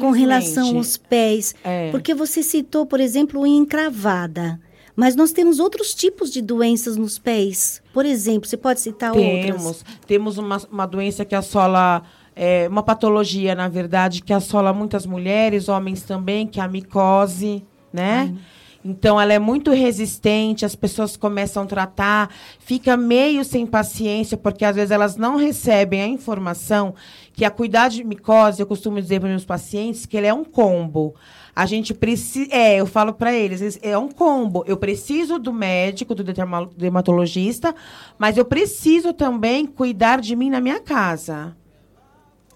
[0.01, 1.55] Com relação aos pés.
[1.65, 1.91] É.
[1.91, 4.61] Porque você citou, por exemplo, encravada.
[4.97, 7.83] Mas nós temos outros tipos de doenças nos pés.
[7.93, 9.45] Por exemplo, você pode citar outras?
[9.45, 9.85] Temos.
[10.07, 12.03] Temos uma, uma doença que assola.
[12.37, 17.63] É, uma patologia, na verdade, que assola muitas mulheres, homens também, que é a micose,
[17.93, 18.35] né?
[18.85, 24.63] Então, ela é muito resistente, as pessoas começam a tratar, fica meio sem paciência, porque
[24.63, 26.95] às vezes elas não recebem a informação
[27.35, 30.45] que a cuidar de micose, eu costumo dizer para meus pacientes que ele é um
[30.45, 31.15] combo.
[31.55, 32.49] A gente precisa.
[32.53, 34.65] É, eu falo para eles, eles- é um combo.
[34.67, 37.75] Eu preciso do médico, do derma- dermatologista,
[38.17, 41.57] mas eu preciso também cuidar de mim na minha casa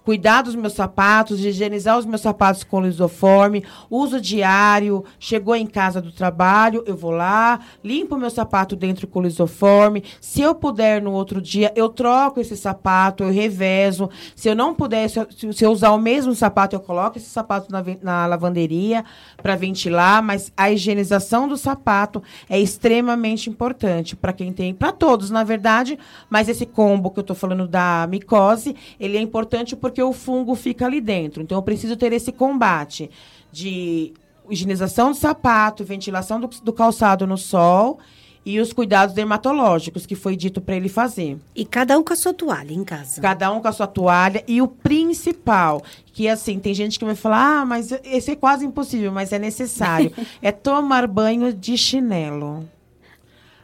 [0.09, 6.01] cuidar dos meus sapatos, higienizar os meus sapatos com lisoforme, uso diário, chegou em casa
[6.01, 10.03] do trabalho, eu vou lá, limpo meu sapato dentro com lisoforme.
[10.19, 14.09] Se eu puder no outro dia, eu troco esse sapato, eu revezo.
[14.35, 17.29] Se eu não puder, se eu, se- eu usar o mesmo sapato, eu coloco esse
[17.29, 19.05] sapato na, na lavanderia
[19.43, 25.29] para ventilar, mas a higienização do sapato é extremamente importante para quem tem, para todos,
[25.29, 25.99] na verdade,
[26.31, 30.13] mas esse combo que eu estou falando da micose, ele é importante porque porque o
[30.13, 31.43] fungo fica ali dentro.
[31.43, 33.09] Então, eu preciso ter esse combate
[33.51, 34.13] de
[34.49, 37.99] higienização do sapato, ventilação do, do calçado no sol
[38.45, 41.37] e os cuidados dermatológicos que foi dito para ele fazer.
[41.53, 43.21] E cada um com a sua toalha em casa.
[43.21, 44.41] Cada um com a sua toalha.
[44.47, 45.83] E o principal,
[46.13, 49.37] que assim, tem gente que vai falar, ah, mas esse é quase impossível, mas é
[49.37, 50.13] necessário.
[50.41, 52.65] é tomar banho de chinelo.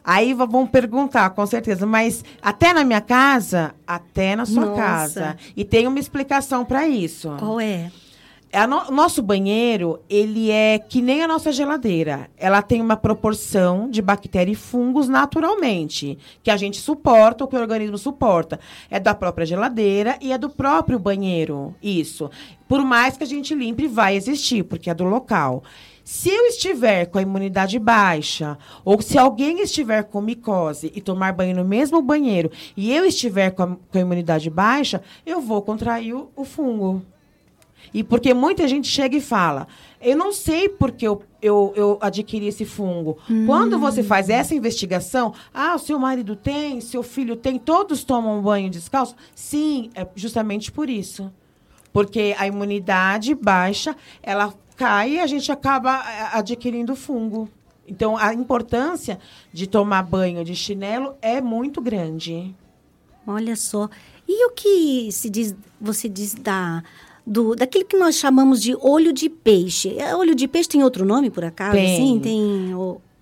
[0.06, 4.82] Aí vão perguntar, com certeza, mas até na minha casa, até na sua Nossa.
[4.82, 5.38] casa.
[5.58, 7.36] E tem uma explicação para isso.
[7.40, 7.92] Qual é?
[8.54, 12.30] A no- nosso banheiro, ele é que nem a nossa geladeira.
[12.38, 17.56] Ela tem uma proporção de bactéria e fungos naturalmente, que a gente suporta, ou que
[17.58, 18.58] o organismo suporta.
[18.90, 22.30] É da própria geladeira e é do próprio banheiro, isso.
[22.68, 25.62] Por mais que a gente limpe, vai existir, porque é do local.
[26.08, 31.34] Se eu estiver com a imunidade baixa, ou se alguém estiver com micose e tomar
[31.34, 35.64] banho no mesmo banheiro, e eu estiver com a, com a imunidade baixa, eu vou
[35.64, 37.02] contrair o- o fungo.
[37.92, 39.68] E porque muita gente chega e fala,
[40.00, 43.18] eu não sei porque eu, eu, eu adquiri esse fungo.
[43.48, 48.42] Quando você faz essa investigação, ah, o seu marido tem, seu filho tem, todos tomam
[48.44, 49.16] banho descalço?
[49.34, 51.32] Sim, é justamente por isso.
[51.92, 57.50] Porque a imunidade baixa, ela cai e a gente acaba eh, adquirindo fungo.
[57.88, 59.20] Então, a importância
[59.54, 62.56] de tomar banho de chinelo é muito grande.
[63.28, 63.90] Olha só.
[64.28, 66.84] E o que se diz, você diz da
[67.28, 69.98] do daquilo que nós chamamos de olho de peixe?
[70.00, 71.74] É, Olho de peixe tem outro nome por acaso?
[71.76, 71.96] Tem.
[71.98, 72.72] Sim, tem.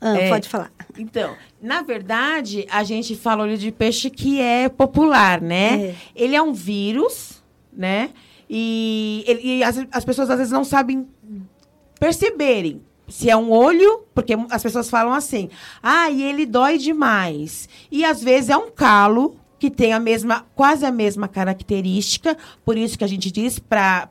[0.02, 0.30] ah, É.
[0.30, 0.72] Pode falar.
[0.98, 5.88] Então, na verdade, a gente fala olho de peixe que é popular, né?
[5.88, 5.96] É.
[6.16, 8.12] Ele é um vírus, né?
[8.50, 11.08] E, ele- e as, as pessoas às vezes não sabem
[12.04, 15.50] perceberem se é um olho, porque as pessoas falam assim,
[15.82, 17.70] ah, e ele dói demais.
[17.90, 22.78] E às vezes é um calo que tem a mesma, quase a mesma característica, por
[22.78, 24.10] isso que a gente diz para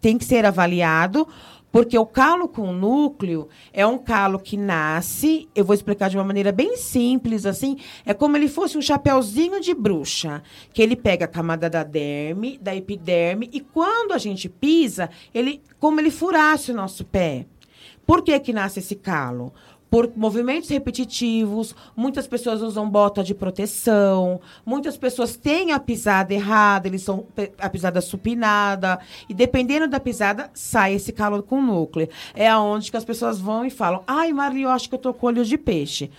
[0.00, 1.28] tem que ser avaliado,
[1.74, 6.22] porque o calo com núcleo é um calo que nasce, eu vou explicar de uma
[6.22, 10.40] maneira bem simples, assim, é como ele fosse um chapeuzinho de bruxa,
[10.72, 15.60] que ele pega a camada da derme, da epiderme, e quando a gente pisa, ele,
[15.80, 17.44] como ele furasse o nosso pé.
[18.06, 19.52] Por que que nasce esse calo?
[19.90, 26.88] Por movimentos repetitivos, muitas pessoas usam bota de proteção, muitas pessoas têm a pisada errada,
[26.88, 27.26] eles são
[27.58, 32.08] a pisada supinada, e dependendo da pisada, sai esse calo com núcleo.
[32.34, 35.14] É aonde que as pessoas vão e falam, ai, Marli, eu acho que eu tô
[35.14, 36.10] com olho de peixe.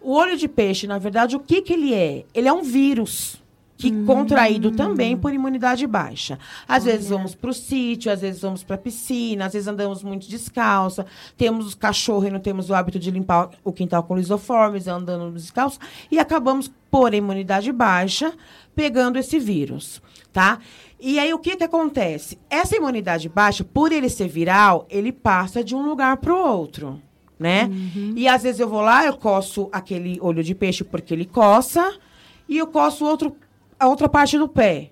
[0.00, 2.24] O olho de peixe, na verdade, o que, que ele é?
[2.34, 3.42] Ele é um vírus.
[3.84, 6.38] Que contraído também por imunidade baixa.
[6.66, 10.02] Às vezes vamos para o sítio, às vezes vamos para a piscina, às vezes andamos
[10.02, 11.04] muito descalça.
[11.36, 15.34] Temos os cachorros e não temos o hábito de limpar o quintal com lisoformes, andando
[15.34, 15.78] descalço.
[16.10, 18.32] E acabamos, por imunidade baixa,
[18.74, 20.00] pegando esse vírus,
[20.32, 20.60] tá?
[20.98, 22.38] E aí, o que, que acontece?
[22.48, 27.02] Essa imunidade baixa, por ele ser viral, ele passa de um lugar para o outro
[27.36, 27.68] né?
[28.16, 31.98] E às vezes eu vou lá, eu coço aquele olho de peixe porque ele coça,
[32.48, 33.34] e eu coço outro,
[33.78, 34.90] a outra parte do pé.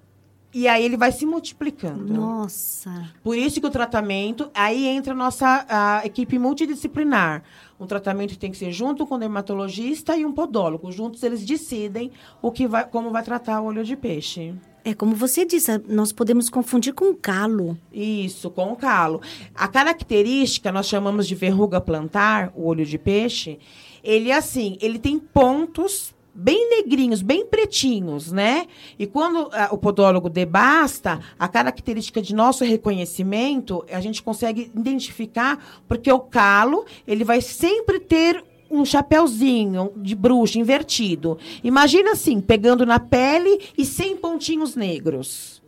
[0.54, 2.12] E aí ele vai se multiplicando.
[2.12, 3.10] Nossa.
[3.24, 7.42] Por isso que o tratamento, aí entra a nossa a equipe multidisciplinar.
[7.80, 10.92] Um tratamento tem que ser junto com o dermatologista e um podólogo.
[10.92, 14.54] Juntos eles decidem o que vai, como vai tratar o olho de peixe.
[14.84, 17.78] É como você disse, nós podemos confundir com calo.
[17.92, 19.22] Isso, com o calo.
[19.54, 23.58] A característica, nós chamamos de verruga plantar, o olho de peixe,
[24.04, 28.66] ele é assim, ele tem pontos bem negrinhos, bem pretinhos, né?
[28.98, 35.82] E quando ah, o podólogo debasta, a característica de nosso reconhecimento, a gente consegue identificar,
[35.86, 41.38] porque o calo, ele vai sempre ter um chapéuzinho de bruxa invertido.
[41.62, 45.61] Imagina assim, pegando na pele e sem pontinhos negros.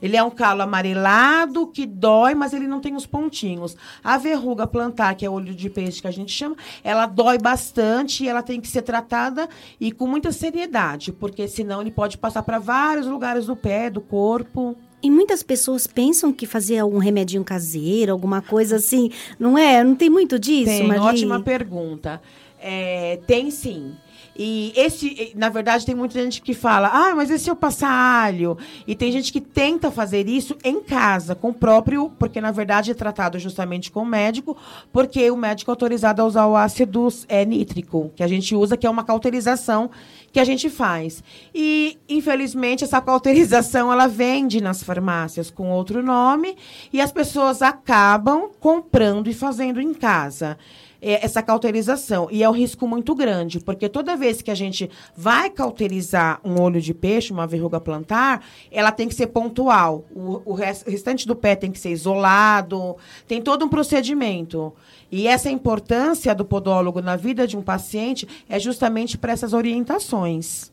[0.00, 3.76] Ele é um calo amarelado que dói, mas ele não tem os pontinhos.
[4.02, 7.38] A verruga plantar, que é o olho de peixe que a gente chama, ela dói
[7.38, 9.48] bastante e ela tem que ser tratada
[9.80, 14.00] e com muita seriedade, porque senão ele pode passar para vários lugares do pé, do
[14.00, 14.76] corpo.
[15.02, 19.84] E muitas pessoas pensam que fazer algum remedinho caseiro, alguma coisa assim, não é?
[19.84, 21.04] Não tem muito disso, Tem, Marli?
[21.04, 22.20] ótima pergunta.
[22.58, 23.94] É, tem sim.
[24.38, 27.90] E esse, na verdade, tem muita gente que fala, ah, mas e se eu passar
[27.90, 28.58] alho?
[28.86, 32.90] E tem gente que tenta fazer isso em casa, com o próprio, porque na verdade
[32.90, 34.56] é tratado justamente com o médico,
[34.92, 38.76] porque o médico é autorizado a usar o ácido é, nítrico, que a gente usa,
[38.76, 39.90] que é uma cauterização
[40.32, 41.24] que a gente faz.
[41.54, 46.56] E, infelizmente, essa cauterização ela vende nas farmácias com outro nome
[46.92, 50.58] e as pessoas acabam comprando e fazendo em casa.
[51.00, 52.28] É, essa cauterização.
[52.30, 56.60] E é um risco muito grande, porque toda vez que a gente vai cauterizar um
[56.60, 60.04] olho de peixe, uma verruga plantar, ela tem que ser pontual.
[60.14, 62.96] O, o res- o restante do pé tem que ser isolado,
[63.26, 64.72] tem todo um procedimento.
[65.10, 70.72] E essa importância do podólogo na vida de um paciente é justamente para essas orientações.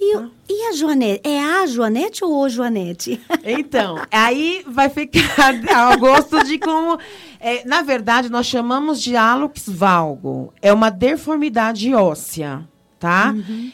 [0.00, 0.16] E,
[0.48, 1.20] e a Joanete?
[1.24, 3.20] É a Joanete ou o Joanete?
[3.44, 6.98] Então, aí vai ficar ao gosto de como.
[7.40, 10.52] é, na verdade, nós chamamos de hálux valgo.
[10.60, 12.68] É uma deformidade óssea.
[12.98, 13.32] Tá?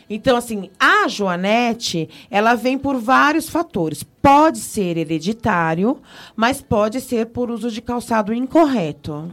[0.08, 4.04] Então, assim, a Joanete, ela vem por vários fatores.
[4.24, 5.98] Pode ser hereditário,
[6.34, 9.28] mas pode ser por uso de calçado incorreto.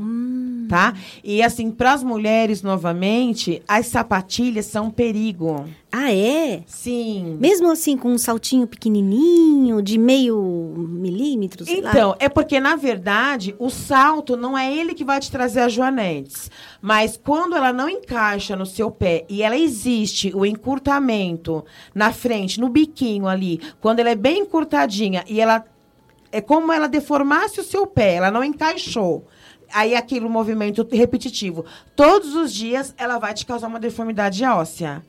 [0.68, 0.94] Tá?
[1.24, 5.66] E, assim, para as mulheres, novamente, as sapatilhas são um perigo.
[5.92, 6.64] ah, é?
[6.66, 7.38] Sim.
[7.40, 10.42] Mesmo assim, com um saltinho pequenininho, de meio
[10.90, 11.90] milímetro, sei lá.
[11.90, 15.74] Então, é porque, na verdade, o salto não é ele que vai te trazer as
[15.74, 16.50] joanetes.
[16.82, 21.64] Mas quando ela não encaixa no seu pé e ela existe o encurtamento
[21.94, 24.42] na frente, no biquinho ali, quando ela é bem
[25.28, 25.64] e ela.
[26.32, 29.28] É como ela deformasse o seu pé, ela não encaixou.
[29.74, 31.66] Aí aquele movimento repetitivo.
[31.96, 35.04] Todos os dias ela vai te causar uma deformidade óssea.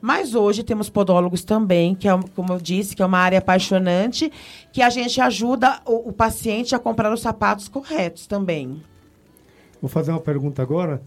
[0.00, 3.38] Mas hoje temos podólogos também, que é, um- como eu disse, que é uma área
[3.38, 4.32] apaixonante,
[4.72, 8.82] que a gente ajuda o, o paciente a comprar os sapatos corretos também.
[9.80, 11.02] Vou fazer uma pergunta agora.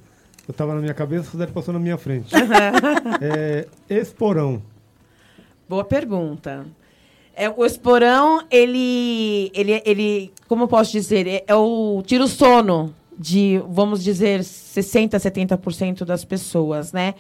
[0.48, 2.32] Eu estava na minha cabeça, o Zé passou na minha frente.
[3.20, 4.62] é, esporão.
[5.68, 6.68] Boa pergunta.
[7.36, 12.94] É, o esporão, ele, ele, ele, como eu posso dizer, é, é o tiro sono
[13.18, 17.14] de, vamos dizer, 60%, 70% das pessoas, né?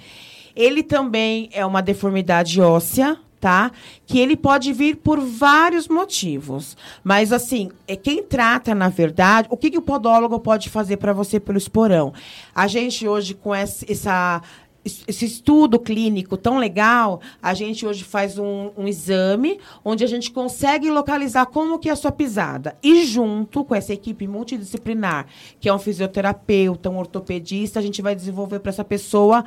[0.56, 3.72] Ele também é uma deformidade óssea, tá?
[4.08, 6.78] Que ele pode vir por vários motivos.
[7.04, 11.12] Mas, assim, é quem trata, na verdade, o que, que o podólogo pode fazer para
[11.12, 12.14] você pelo esporão?
[12.54, 18.04] A gente hoje, com essa, essa es- esse estudo clínico tão legal, a gente hoje
[18.04, 22.78] faz um, um exame onde a gente consegue localizar como que é a sua pisada.
[22.84, 25.26] E junto com essa equipe multidisciplinar,
[25.60, 29.44] que é um fisioterapeuta, um ortopedista, a gente vai desenvolver para essa pessoa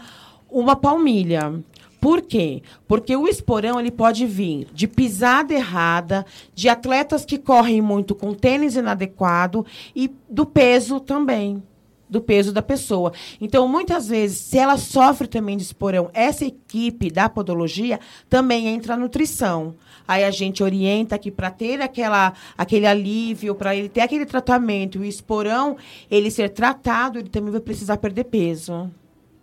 [0.50, 1.62] uma palmilha.
[2.00, 2.62] Por quê?
[2.86, 6.24] Porque o esporão ele pode vir de pisada errada,
[6.54, 11.62] de atletas que correm muito com tênis inadequado e do peso também
[12.08, 13.12] do peso da pessoa.
[13.40, 18.94] Então, muitas vezes, se ela sofre também de esporão, essa equipe da podologia também entra
[18.94, 19.74] a nutrição.
[20.06, 25.00] Aí a gente orienta aqui para ter aquela, aquele alívio, para ele ter aquele tratamento.
[25.00, 25.76] O esporão,
[26.10, 28.90] ele ser tratado, ele também vai precisar perder peso.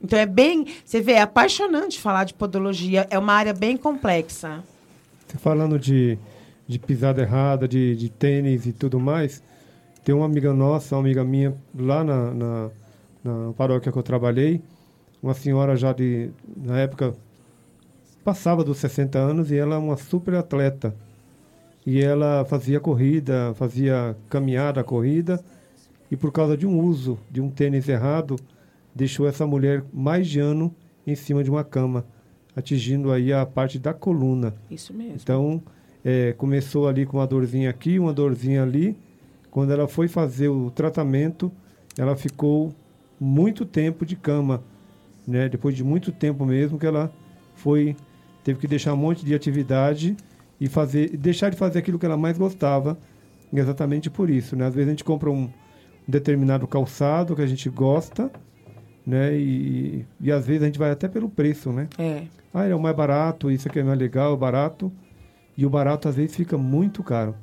[0.01, 4.63] Então é bem, você vê, é apaixonante falar de podologia, é uma área bem complexa.
[5.27, 6.17] Você falando de,
[6.67, 9.41] de pisada errada, de, de tênis e tudo mais,
[10.05, 12.69] tem uma amiga nossa, uma amiga minha, lá na, na,
[13.23, 14.61] na paróquia que eu trabalhei,
[15.21, 17.15] uma senhora já de, na época,
[18.23, 20.95] passava dos 60 anos e ela é uma super atleta.
[21.83, 25.43] E ela fazia corrida, fazia caminhada, corrida,
[26.11, 28.35] e por causa de um uso de um tênis errado,
[28.93, 30.73] deixou essa mulher mais de ano
[31.05, 32.05] em cima de uma cama,
[32.55, 34.53] atingindo aí a parte da coluna.
[34.69, 35.15] Isso mesmo.
[35.15, 35.63] Então,
[36.03, 38.95] é, começou ali com uma dorzinha aqui, uma dorzinha ali.
[39.55, 41.49] Quando ela foi fazer o tratamento,
[41.97, 42.75] ela ficou
[43.17, 44.61] muito tempo de cama,
[45.25, 45.47] né?
[45.47, 47.09] Depois de muito tempo mesmo que ela
[47.53, 47.95] foi
[48.43, 50.17] teve que deixar um monte de atividade
[50.59, 52.97] e fazer deixar de fazer aquilo que ela mais gostava,
[53.53, 54.65] exatamente por isso, né?
[54.65, 55.49] Às vezes a gente compra um
[56.05, 58.29] determinado calçado que a gente gosta,
[59.07, 59.37] né?
[59.37, 61.87] E, e às vezes a gente vai até pelo preço, né?
[61.97, 62.23] É.
[62.53, 64.91] Ah, ele é o mais barato, isso aqui é mais legal, é barato.
[65.57, 67.33] E o barato às vezes fica muito caro.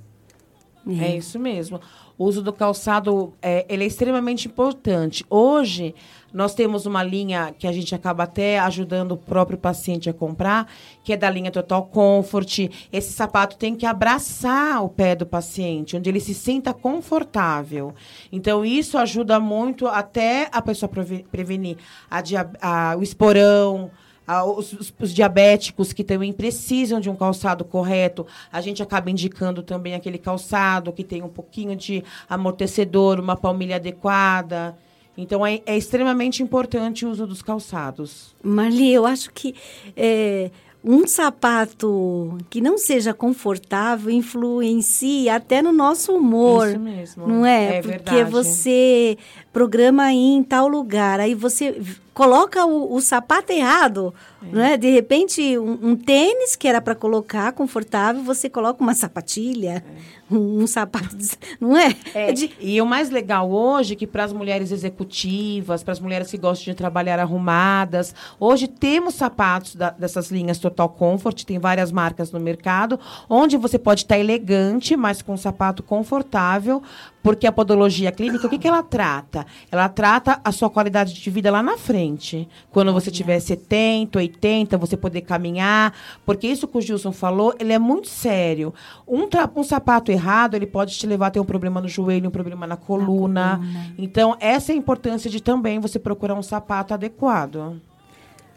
[0.88, 1.80] É isso mesmo.
[2.18, 5.24] O uso do calçado é, ele é extremamente importante.
[5.30, 5.94] Hoje,
[6.32, 10.66] nós temos uma linha que a gente acaba até ajudando o próprio paciente a comprar,
[11.04, 12.68] que é da linha Total Comfort.
[12.92, 17.94] Esse sapato tem que abraçar o pé do paciente, onde ele se sinta confortável.
[18.30, 21.76] Então, isso ajuda muito até a pessoa preve- prevenir
[22.10, 22.22] a
[22.60, 23.90] a- o esporão,
[24.26, 29.10] ah, os, os- os diabéticos que também precisam de um calçado correto, a gente acaba
[29.10, 34.76] indicando também aquele calçado que tem um pouquinho de amortecedor, uma palmilha adequada.
[35.16, 38.34] Então, é, é extremamente importante o uso dos calçados.
[38.42, 39.54] Marli, eu acho que
[39.94, 40.50] é,
[40.82, 46.68] um sapato que não seja confortável influencia até no nosso humor.
[46.68, 47.26] Isso mesmo.
[47.28, 47.76] Não é?
[47.76, 48.30] É Porque verdade.
[48.30, 49.18] você
[49.52, 51.20] programa aí em tal lugar.
[51.20, 51.80] Aí você
[52.14, 54.76] coloca o, o sapato errado, né?
[54.76, 59.82] De repente, um, um tênis que era para colocar confortável, você coloca uma sapatilha,
[60.30, 61.16] um, um sapato,
[61.58, 61.94] não é?
[62.14, 66.00] É, de- E o mais legal hoje é que para as mulheres executivas, para as
[66.00, 71.58] mulheres que gostam de trabalhar arrumadas, hoje temos sapatos da- dessas linhas Total Comfort, tem
[71.58, 72.98] várias marcas no mercado,
[73.28, 76.82] onde você pode estar elegante, mas com um sapato confortável,
[77.22, 79.41] porque a podologia clínica, o que, que ela trata?
[79.70, 82.48] Ela trata a sua qualidade de vida lá na frente.
[82.70, 85.92] Quando você tiver 70, 80, você poder caminhar,
[86.24, 88.72] porque isso que o Gilson falou, ele é muito sério.
[89.06, 92.28] Um, tra- um sapato errado, ele pode te levar a ter um problema no joelho,
[92.28, 93.60] um problema na coluna.
[93.98, 97.80] Então, essa é a importância de também você procurar um sapato adequado.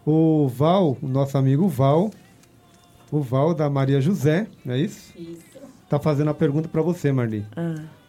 [0.05, 2.11] O Val, o nosso amigo Val,
[3.11, 5.11] o Val da Maria José, não é isso?
[5.17, 5.43] Isso.
[5.89, 7.45] Tá fazendo a pergunta para você, Marli.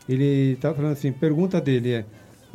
[0.09, 2.05] Ele tá falando assim, pergunta dele é: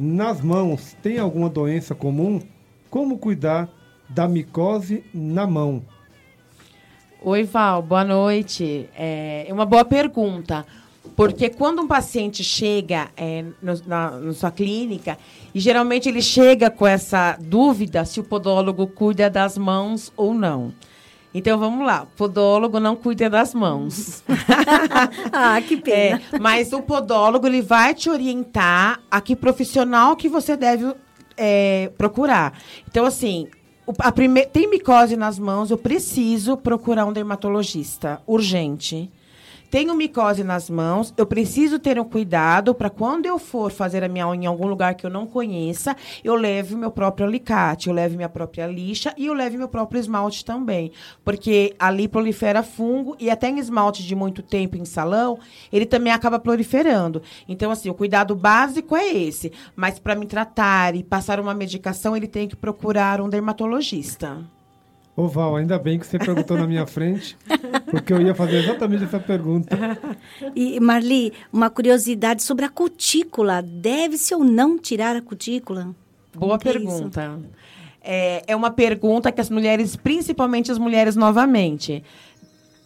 [0.01, 2.41] nas mãos tem alguma doença comum?
[2.89, 3.69] Como cuidar
[4.09, 5.83] da micose na mão?
[7.21, 8.89] Oi, Val, boa noite.
[8.97, 10.65] É uma boa pergunta.
[11.15, 15.19] Porque quando um paciente chega é, no- na, na sua clínica,
[15.53, 20.73] e geralmente ele chega com essa dúvida se o podólogo cuida das mãos ou não.
[21.33, 24.23] Então vamos lá, podólogo não cuida das mãos.
[25.33, 26.21] Ah, que pena.
[26.31, 30.93] É, mas o podólogo ele vai te orientar a que profissional que você deve
[31.37, 32.59] é, procurar.
[32.87, 33.47] Então, assim,
[33.99, 34.45] a prime...
[34.45, 39.09] tem micose nas mãos, eu preciso procurar um dermatologista urgente.
[39.71, 44.09] Tenho micose nas mãos, eu preciso ter um cuidado para quando eu for fazer a
[44.09, 45.95] minha unha em algum lugar que eu não conheça,
[46.25, 49.97] eu leve meu próprio alicate, eu leve minha própria lixa e eu leve meu próprio
[49.97, 50.91] esmalte também.
[51.23, 55.39] Porque ali prolifera fungo e até em esmalte de muito tempo em salão,
[55.71, 57.21] ele também acaba proliferando.
[57.47, 59.53] Então, assim, o cuidado básico é esse.
[59.73, 64.45] Mas para me tratar e passar uma medicação, ele tem que procurar um dermatologista.
[65.15, 67.37] Ô Val, ainda bem que você perguntou na minha frente,
[67.89, 69.77] porque eu ia fazer exatamente essa pergunta.
[70.55, 73.61] E, Marli, uma curiosidade sobre a cutícula.
[73.61, 75.93] Deve-se ou não tirar a cutícula?
[76.33, 77.39] Boa Como é pergunta.
[78.01, 82.03] É, é uma pergunta que as mulheres, principalmente as mulheres novamente,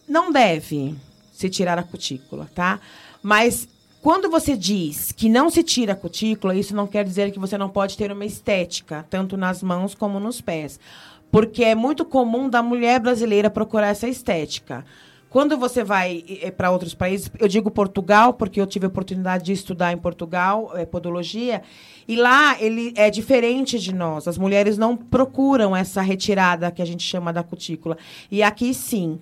[0.08, 0.96] não deve
[1.32, 2.80] se tirar a cutícula, tá?
[3.22, 3.68] Mas
[4.02, 7.58] quando você diz que não se tira a cutícula, isso não quer dizer que você
[7.58, 10.80] não pode ter uma estética, tanto nas mãos como nos pés.
[11.36, 14.86] Porque é muito comum da mulher brasileira procurar essa estética.
[15.30, 16.24] Quando você vai
[16.56, 20.72] para outros países, eu digo Portugal, porque eu tive a oportunidade de estudar em Portugal,
[20.76, 21.62] é, podologia,
[22.08, 24.30] e lá ele é diferente de nós.
[24.30, 27.98] As mulheres não procuram essa retirada que a gente chama da cutícula.
[28.32, 29.20] E aqui sim.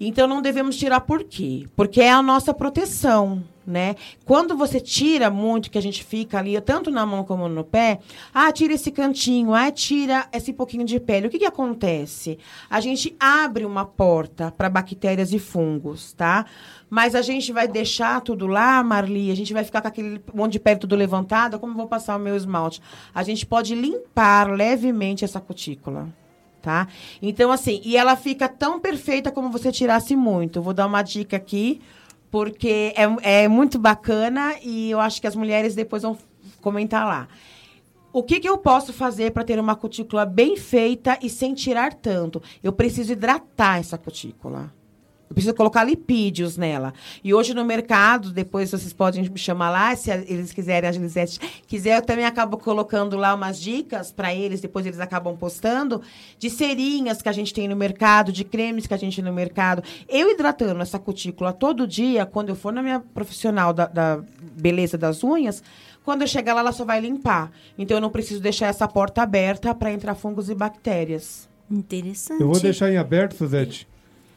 [0.00, 1.68] Então não devemos tirar por quê?
[1.76, 3.96] Porque é a nossa proteção, né?
[4.24, 8.00] Quando você tira muito, que a gente fica ali, tanto na mão como no pé,
[8.32, 11.26] ah, tira esse cantinho, ah, tira esse pouquinho de pele.
[11.26, 12.38] O que, que acontece?
[12.68, 16.46] A gente abre uma porta para bactérias e fungos, tá?
[16.88, 20.52] Mas a gente vai deixar tudo lá, Marli, a gente vai ficar com aquele monte
[20.52, 22.80] de pele tudo levantado, como vou passar o meu esmalte?
[23.14, 26.08] A gente pode limpar levemente essa cutícula
[26.64, 26.88] tá?
[27.20, 30.62] Então, assim, e ela fica tão perfeita como você tirasse muito.
[30.62, 31.82] Vou dar uma dica aqui,
[32.34, 36.18] porque é, é muito bacana e eu acho que as mulheres depois vão
[36.60, 37.28] comentar lá.
[38.12, 41.94] O que, que eu posso fazer para ter uma cutícula bem feita e sem tirar
[41.94, 42.42] tanto?
[42.60, 44.74] Eu preciso hidratar essa cutícula.
[45.28, 46.92] Eu preciso colocar lipídios nela.
[47.22, 51.30] E hoje no mercado, depois vocês podem me chamar lá, se eles quiserem, a Gisele
[51.66, 56.02] quiser, eu também acabo colocando lá umas dicas para eles, depois eles acabam postando,
[56.38, 59.32] de serinhas que a gente tem no mercado, de cremes que a gente tem no
[59.32, 59.82] mercado.
[60.08, 64.98] Eu hidratando essa cutícula todo dia, quando eu for na minha profissional da, da beleza
[64.98, 65.62] das unhas,
[66.04, 67.50] quando eu chegar lá, ela só vai limpar.
[67.78, 71.48] Então eu não preciso deixar essa porta aberta para entrar fungos e bactérias.
[71.70, 72.42] Interessante.
[72.42, 73.88] Eu vou deixar em aberto, Suzete.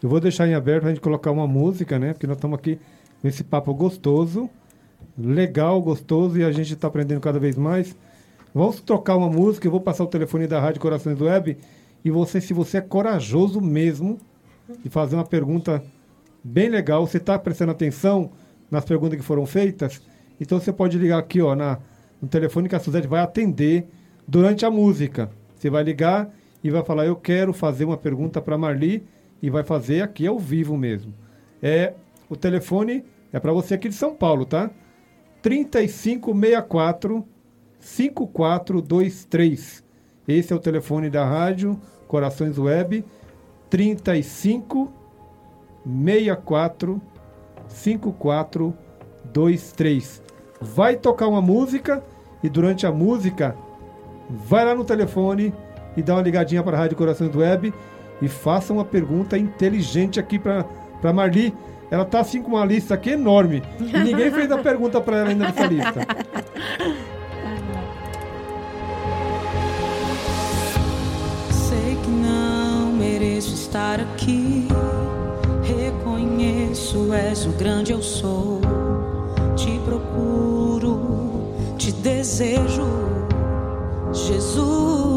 [0.02, 2.14] Eu vou deixar em aberto pra gente colocar uma música, né?
[2.14, 2.80] Porque nós estamos aqui
[3.22, 4.50] com esse papo gostoso,
[5.18, 7.95] legal, gostoso, e a gente está aprendendo cada vez mais.
[8.54, 11.58] Vamos trocar uma música, eu vou passar o telefone da Rádio Corações Web,
[12.06, 14.20] e você, se você é corajoso mesmo,
[14.84, 15.84] e fazer uma pergunta
[16.43, 18.32] bem legal, você está prestando atenção
[18.70, 20.02] nas perguntas que foram feitas,
[20.39, 21.80] então você pode ligar aqui, ó, na,
[22.22, 23.88] no telefone que a Suzete vai atender
[24.28, 25.30] durante a música.
[25.56, 26.30] Você vai ligar
[26.64, 29.04] e vai falar, eu quero fazer uma pergunta para Marli,
[29.41, 31.13] e vai fazer aqui ao vivo mesmo.
[31.61, 31.93] É,
[32.29, 34.71] o telefone é para você aqui de São Paulo, tá?
[35.41, 37.25] 3564
[37.79, 39.83] 5423.
[40.27, 43.05] Esse é o telefone da rádio Corações Web
[43.69, 44.91] 35
[45.85, 47.01] 64
[47.67, 50.23] 5423.
[50.59, 52.03] Vai tocar uma música
[52.43, 53.55] e durante a música,
[54.29, 55.53] vai lá no telefone
[55.95, 57.73] e dá uma ligadinha para a Rádio Corações Web
[58.22, 60.65] e faça uma pergunta inteligente aqui para
[61.01, 61.53] para Marli.
[61.89, 65.30] Ela tá assim com uma lista aqui enorme e ninguém fez a pergunta para ela
[65.30, 66.07] ainda nessa lista.
[71.51, 74.68] Sei que não mereço estar aqui.
[75.63, 78.59] Reconheço, és o grande eu sou.
[79.55, 82.86] Te procuro, te desejo,
[84.11, 85.16] Jesus.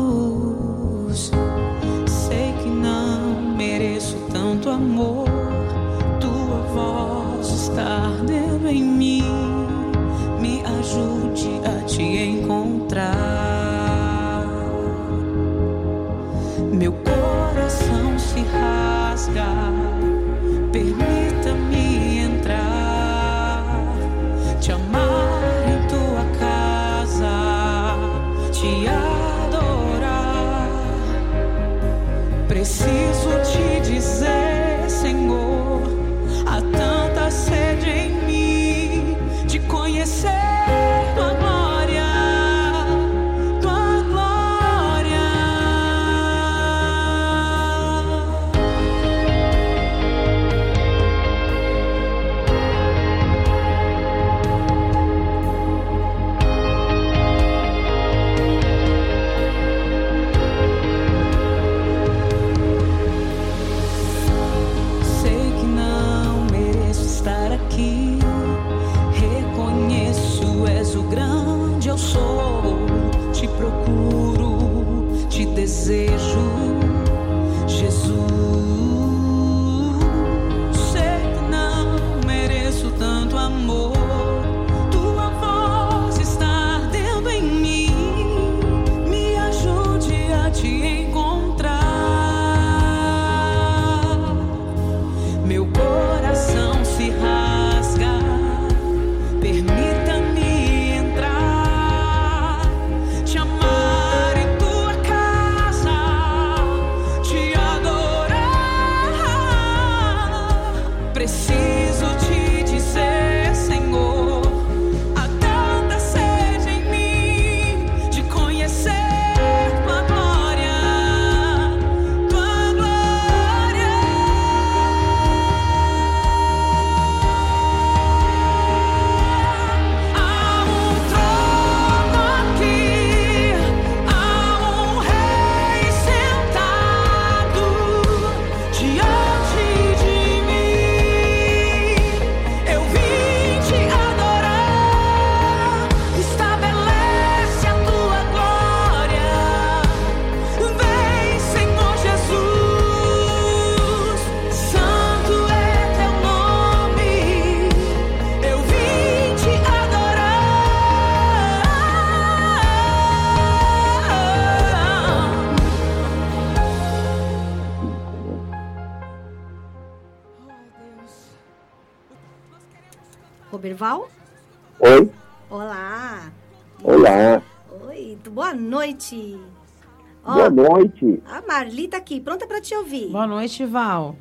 [182.11, 183.09] Aqui, pronta para te ouvir.
[183.09, 184.17] Boa noite, Val.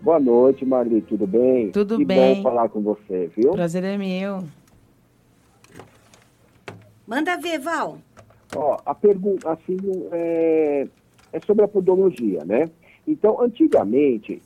[0.00, 1.70] Boa noite, Marli, tudo bem?
[1.70, 2.36] Tudo que bem.
[2.36, 3.52] bom falar com você, viu?
[3.52, 4.44] Prazer é meu.
[7.06, 7.98] Manda ver, Val.
[8.54, 9.76] Ó, a pergunta, assim,
[10.12, 10.88] é,
[11.32, 12.70] é sobre a podologia, né?
[13.06, 14.40] Então, antigamente,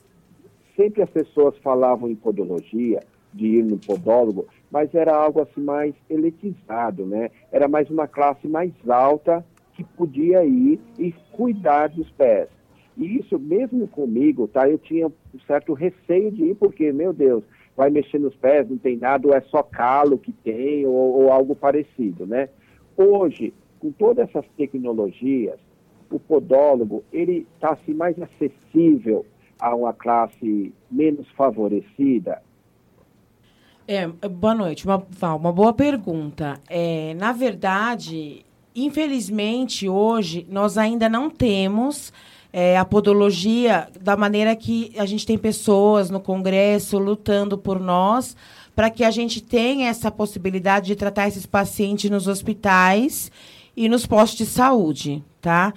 [0.76, 3.00] sempre as pessoas falavam em podologia,
[3.32, 7.30] de ir no podólogo, mas era algo assim mais elitizado, né?
[7.52, 12.48] Era mais uma classe mais alta que podia ir e cuidar dos pés.
[13.00, 14.68] Isso, mesmo comigo, tá?
[14.68, 17.42] Eu tinha um certo receio de ir, porque, meu Deus,
[17.74, 21.32] vai mexer nos pés, não tem nada, ou é só calo que tem, ou, ou
[21.32, 22.50] algo parecido, né?
[22.96, 25.58] Hoje, com todas essas tecnologias,
[26.10, 29.24] o podólogo, ele está assim, mais acessível
[29.58, 32.42] a uma classe menos favorecida.
[33.88, 35.02] É, boa noite, uma,
[35.36, 36.60] uma boa pergunta.
[36.68, 38.44] É, na verdade,
[38.74, 42.12] infelizmente, hoje, nós ainda não temos
[42.52, 48.36] é, a podologia da maneira que a gente tem pessoas no Congresso lutando por nós,
[48.74, 53.30] para que a gente tenha essa possibilidade de tratar esses pacientes nos hospitais
[53.76, 55.72] e nos postos de saúde, tá?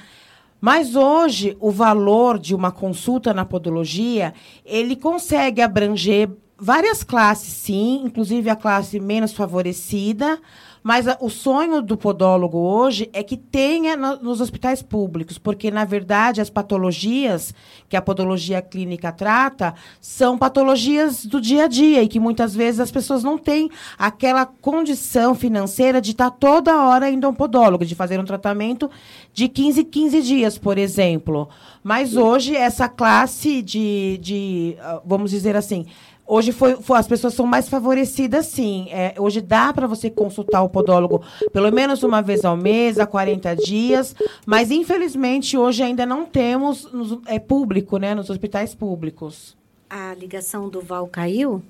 [0.60, 4.34] Mas hoje o valor de uma consulta na podologia,
[4.66, 10.40] ele consegue abranger várias classes, sim, inclusive a classe menos favorecida,
[10.84, 15.72] Mas a, o sonho do podólogo hoje é que tenha no, nos hospitais públicos, porque,
[15.72, 17.54] na verdade, as patologias
[17.88, 22.82] que a podologia clínica trata são patologias do dia a dia e que muitas vezes
[22.82, 27.86] as pessoas não têm aquela condição financeira de estar toda hora indo a um podólogo,
[27.86, 28.92] de fazer um tratamento
[29.32, 31.48] de 15, 15 dias, por exemplo.
[31.82, 35.86] Mas hoje, essa classe de, de ah, vamos dizer assim,
[36.26, 38.88] Hoje foi, foi, as pessoas são mais favorecidas, sim.
[38.90, 41.22] É, hoje dá para você consultar o podólogo
[41.52, 44.16] pelo menos uma vez ao mês, a 40 dias,
[44.46, 49.58] mas infelizmente hoje ainda não temos nos, é público, né, nos hospitais públicos.
[49.90, 51.62] A ligação do Val caiu,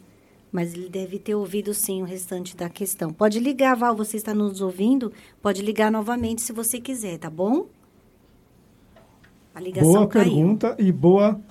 [0.52, 3.12] mas ele deve ter ouvido sim o restante da questão.
[3.12, 5.12] Pode ligar, Val, você está nos ouvindo?
[5.42, 7.66] Pode ligar novamente se você quiser, tá bom?
[9.54, 10.32] A ligação boa caiu.
[10.32, 11.42] pergunta e boa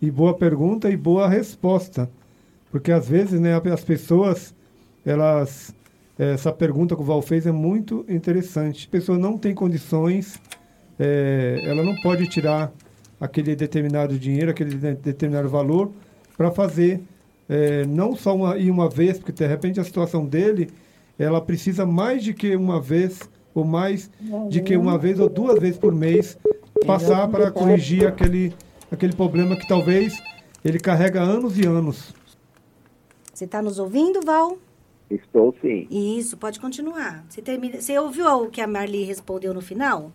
[0.00, 2.08] e boa pergunta e boa resposta.
[2.72, 4.54] Porque às vezes, né, as pessoas,
[5.04, 5.74] elas.
[6.18, 8.86] Essa pergunta que o Val fez é muito interessante.
[8.86, 10.40] A pessoa não tem condições,
[10.98, 12.70] é, ela não pode tirar
[13.20, 15.90] aquele determinado dinheiro, aquele de, determinado valor,
[16.36, 17.00] para fazer
[17.48, 20.70] é, não só uma, ir uma vez, porque de repente a situação dele,
[21.18, 23.20] ela precisa mais de que uma vez,
[23.54, 24.10] ou mais
[24.48, 26.38] de que uma vez ou duas vezes por mês,
[26.86, 28.54] passar para corrigir aquele,
[28.90, 30.22] aquele problema que talvez
[30.64, 32.21] ele carrega anos e anos.
[33.32, 34.58] Você está nos ouvindo, Val?
[35.10, 35.86] Estou sim.
[35.90, 37.24] Isso, pode continuar.
[37.28, 37.80] Você, termina...
[37.80, 40.12] Você ouviu o que a Marli respondeu no final?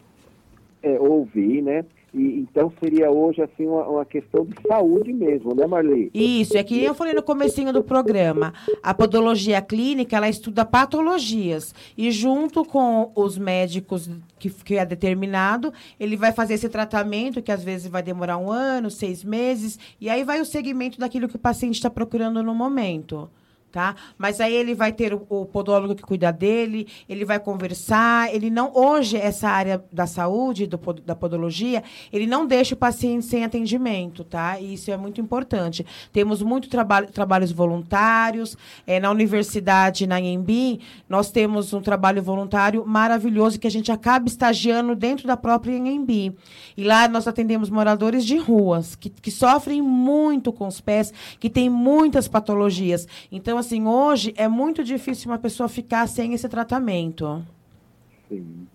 [0.82, 1.86] É, ouvi, né?
[2.14, 6.10] E, então seria hoje assim uma, uma, questão de saúde mesmo, né, Marli?
[6.14, 8.53] Isso, é que eu falei no comecinho do programa.
[8.82, 11.76] A podologia clínica, ela estuda patologias.
[11.97, 17.51] E junto com os médicos que, que é determinado, ele vai fazer esse tratamento, que
[17.51, 21.36] às vezes vai demorar um ano, seis meses, e aí vai o segmento daquilo que
[21.36, 23.30] o paciente está procurando no momento
[23.72, 23.95] tá?
[24.18, 28.49] Mas aí ele vai ter o, o, podólogo que cuida dele, ele vai conversar, ele
[28.49, 33.43] não hoje essa área da saúde, do, da podologia, ele não deixa o paciente sem
[33.43, 34.59] atendimento, tá?
[34.59, 35.86] E isso é muito importante.
[36.11, 42.86] Temos muito trabalho, trabalhos voluntários, é, na universidade, na Embi, nós temos um trabalho voluntário
[42.86, 46.36] maravilhoso que a gente acaba estagiando dentro da própria Embi.
[46.76, 51.49] E lá nós atendemos moradores de ruas que, que sofrem muito com os pés, que
[51.49, 53.07] têm muitas patologias.
[53.32, 57.43] Então então, assim, hoje é muito difícil uma pessoa ficar sem esse tratamento.
[58.30, 58.68] Sim.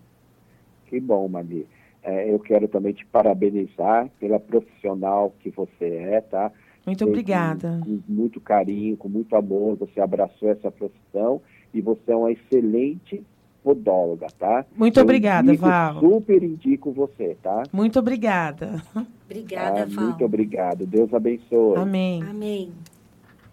[0.87, 1.65] Que bom, Mani.
[2.03, 6.51] É, eu quero também te parabenizar pela profissional que você é, tá?
[6.85, 7.79] Muito obrigada.
[7.85, 11.41] Com, com muito carinho, com muito amor, você abraçou essa profissão
[11.73, 13.23] e você é uma excelente
[13.63, 14.65] podóloga, tá?
[14.75, 16.01] Muito eu obrigada, indico, Val.
[16.01, 17.63] Super indico você, tá?
[17.71, 18.83] Muito obrigada.
[19.29, 20.05] Obrigada, ah, Val.
[20.07, 20.85] Muito obrigado.
[20.85, 21.77] Deus abençoe.
[21.77, 22.21] Amém.
[22.21, 22.73] Amém.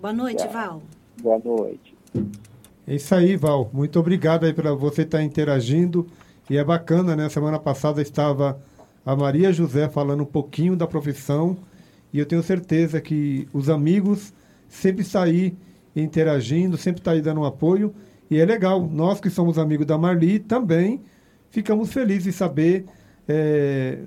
[0.01, 0.83] Boa noite, Val.
[1.23, 1.95] Boa noite.
[2.87, 3.71] É isso aí, Val.
[3.73, 6.07] Muito obrigado aí para você estar tá interagindo.
[6.49, 7.29] E é bacana, né?
[7.29, 8.61] Semana passada estava
[9.05, 11.57] a Maria José falando um pouquinho da profissão.
[12.13, 14.33] E eu tenho certeza que os amigos
[14.69, 15.55] sempre estão aí
[15.95, 17.95] interagindo, sempre estão aí dando um apoio.
[18.31, 21.01] E é legal, nós que somos amigos da Marli também
[21.51, 22.87] ficamos felizes em saber.
[23.29, 23.99] É...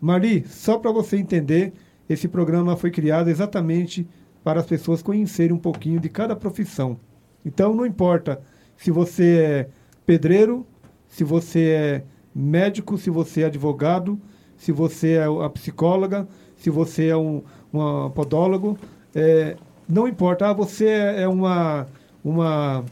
[0.00, 1.72] Marli, só para você entender,
[2.08, 4.06] esse programa foi criado exatamente
[4.42, 6.98] para as pessoas conhecerem um pouquinho de cada profissão.
[7.44, 8.40] Então, não importa
[8.76, 9.68] se você é
[10.04, 10.66] pedreiro,
[11.08, 14.18] se você é médico, se você é advogado,
[14.56, 16.26] se você é a psicóloga,
[16.56, 18.78] se você é um uma podólogo,
[19.14, 19.56] é,
[19.88, 20.48] não importa.
[20.48, 21.86] Ah, você é uma,
[22.22, 22.84] uma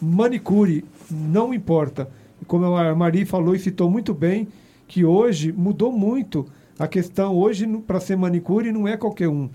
[0.00, 2.08] manicure, não importa.
[2.46, 4.48] Como a Marie falou e citou muito bem,
[4.88, 6.46] que hoje mudou muito
[6.78, 7.36] a questão.
[7.36, 9.48] Hoje, para ser manicure, não é qualquer um.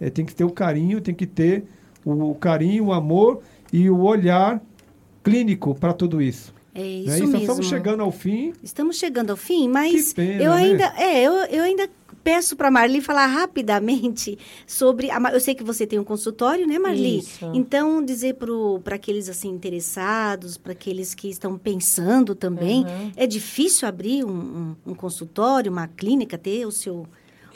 [0.00, 1.64] É, tem que ter o carinho, tem que ter
[2.04, 3.42] o, o carinho, o amor
[3.72, 4.62] e o olhar
[5.22, 6.54] clínico para tudo isso.
[6.74, 6.88] É né?
[6.88, 7.18] isso né?
[7.20, 7.38] mesmo.
[7.38, 8.52] Estamos chegando ao fim.
[8.62, 10.56] Estamos chegando ao fim, mas pena, eu né?
[10.56, 11.88] ainda, é, eu, eu ainda
[12.22, 14.36] peço para Marli falar rapidamente
[14.66, 17.20] sobre a, eu sei que você tem um consultório, né, Marli?
[17.20, 17.50] Isso.
[17.54, 18.36] Então dizer
[18.82, 23.12] para aqueles assim interessados, para aqueles que estão pensando também, Uhum.
[23.16, 24.30] é difícil abrir um,
[24.86, 27.06] um, um consultório, uma clínica, ter o seu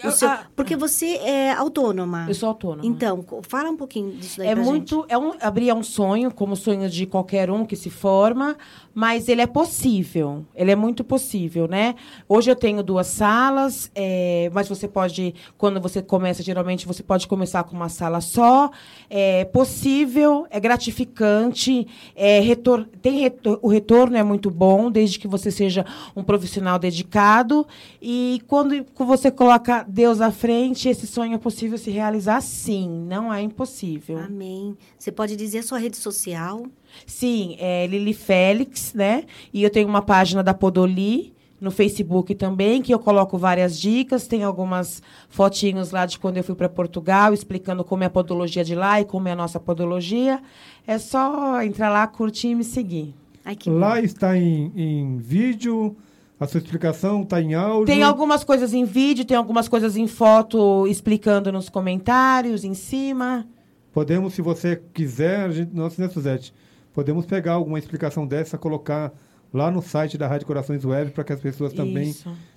[0.08, 2.26] o seu- porque você é autônoma.
[2.28, 2.86] Eu sou autônoma.
[2.86, 5.04] Então, fala um pouquinho disso daí É pra muito.
[5.08, 8.56] É um, abrir é um sonho, como o sonho de qualquer um que se forma,
[8.94, 10.44] mas ele é possível.
[10.54, 11.94] Ele é muito possível, né?
[12.28, 17.26] Hoje eu tenho duas salas, é, mas você pode, quando você começa, geralmente você pode
[17.26, 18.70] começar com uma sala só.
[19.08, 25.26] É possível, é gratificante, é retor tem retor o retorno é muito bom, desde que
[25.28, 25.84] você seja
[26.14, 27.66] um profissional dedicado.
[28.00, 33.32] E quando você coloca Deus à frente, esse sonho é possível se realizar sim, não
[33.32, 34.18] é impossível.
[34.18, 34.76] Amém.
[34.98, 36.64] Você pode dizer a sua rede social?
[37.06, 39.24] Sim, é Lili Félix, né?
[39.52, 44.26] E eu tenho uma página da Podoli no Facebook também, que eu coloco várias dicas.
[44.26, 48.64] Tem algumas fotinhos lá de quando eu fui para Portugal, explicando como é a podologia
[48.64, 50.40] de lá e como é a nossa podologia.
[50.86, 53.14] É só entrar lá, curtir e me seguir.
[53.44, 53.96] Ai, que Lá bom.
[53.96, 55.96] está em, em vídeo,
[56.40, 57.84] a sua explicação está em áudio.
[57.84, 63.46] Tem algumas coisas em vídeo, tem algumas coisas em foto explicando nos comentários, em cima.
[63.92, 66.54] Podemos, se você quiser, a gente, nós, né, Suzete?
[66.94, 69.12] Podemos pegar alguma explicação dessa, colocar
[69.52, 72.14] lá no site da Rádio Corações Web, para que as pessoas também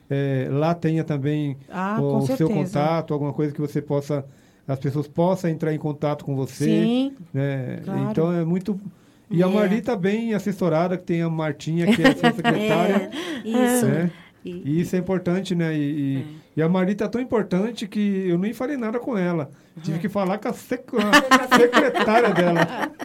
[0.10, 4.26] eh, lá tenha também Ah, o, o seu contato, alguma coisa que você possa,
[4.66, 6.66] as pessoas possam entrar em contato com você.
[6.66, 7.82] Sim, né?
[7.84, 8.12] claro.
[8.12, 8.80] Então é muito.
[9.34, 9.50] E a É.
[9.50, 13.10] Marli está bem assessorada, que tem a Martinha, que é a sua secretária.
[13.44, 13.86] É, isso.
[13.88, 14.12] né?
[14.46, 15.74] E- E isso é importante, né?
[15.76, 16.26] E,
[16.56, 19.50] e, a Marita é tão importante que eu nem falei nada com ela.
[19.82, 22.62] Tive que falar com a, sec- a secretária dela.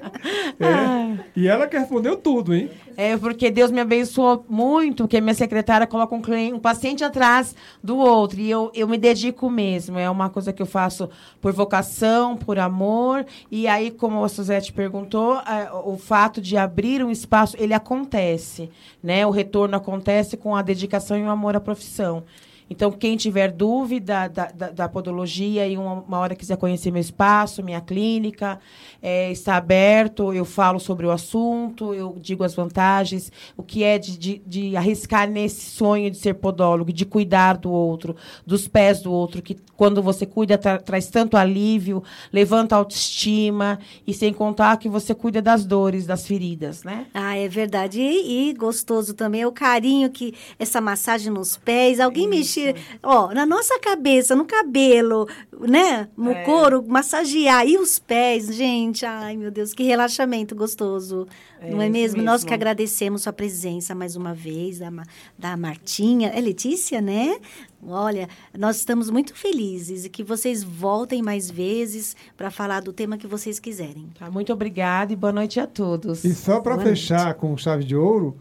[0.61, 1.24] É.
[1.36, 2.68] E ela que respondeu tudo, hein?
[2.96, 7.55] É porque Deus me abençoou muito, porque minha secretária coloca um, cliente, um paciente atrás
[7.82, 8.40] do outro.
[8.40, 9.96] E eu, eu me dedico mesmo.
[9.99, 11.09] É uma coisa que eu faço
[11.40, 13.24] por vocação, por amor.
[13.53, 15.38] E aí, como a Suzete perguntou,
[15.84, 18.68] o fato de abrir um espaço, ele acontece.
[19.01, 19.24] Né?
[19.24, 22.24] O retorno acontece com a dedicação e o amor à profissão.
[22.71, 27.01] Então, quem tiver dúvida da, da, da podologia e uma, uma hora quiser conhecer meu
[27.01, 28.59] espaço, minha clínica,
[29.01, 33.99] é, está aberto, eu falo sobre o assunto, eu digo as vantagens, o que é
[33.99, 38.16] de, de, de arriscar nesse sonho de ser podólogo, de cuidar do outro,
[38.47, 42.03] dos pés do outro, que quando você cuida tra- traz tanto alívio,
[42.33, 47.07] levanta a autoestima, e sem contar que você cuida das dores, das feridas, né?
[47.14, 48.01] Ah, é verdade.
[48.01, 52.58] E, e gostoso também é o carinho que essa massagem nos pés, alguém mexer,
[53.03, 55.29] ó, na nossa cabeça, no cabelo,
[55.61, 56.09] né?
[56.17, 56.45] No É.
[56.45, 59.05] couro, massagear e os pés, gente.
[59.07, 61.27] Ai, meu Deus, que relaxamento gostoso.
[61.61, 62.23] É Não é isso mesmo?
[62.23, 62.55] Nós que mesmo.
[62.55, 64.91] agradecemos sua presença mais uma vez, da,
[65.39, 66.29] da Martinha.
[66.29, 67.39] É Letícia, né?
[67.87, 73.17] Olha, nós estamos muito felizes e que vocês voltem mais vezes para falar do tema
[73.17, 74.09] que vocês quiserem.
[74.19, 76.25] Tá, muito obrigada e boa noite a todos.
[76.25, 78.37] E só para fechar com chave de ouro,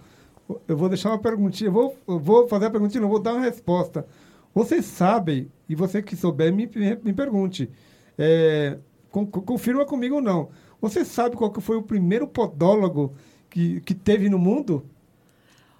[0.67, 1.67] eu vou deixar uma perguntinha.
[1.69, 4.05] Eu vou, eu vou fazer a perguntinha, não vou dar uma resposta.
[4.53, 6.69] Vocês sabem, e você que souber, me,
[7.03, 7.69] me, pergunte.
[8.17, 8.77] É,
[9.11, 10.49] con- con- confirma comigo ou não.
[10.81, 13.13] Você sabe qual que foi o primeiro podólogo
[13.49, 14.85] que, que teve no mundo?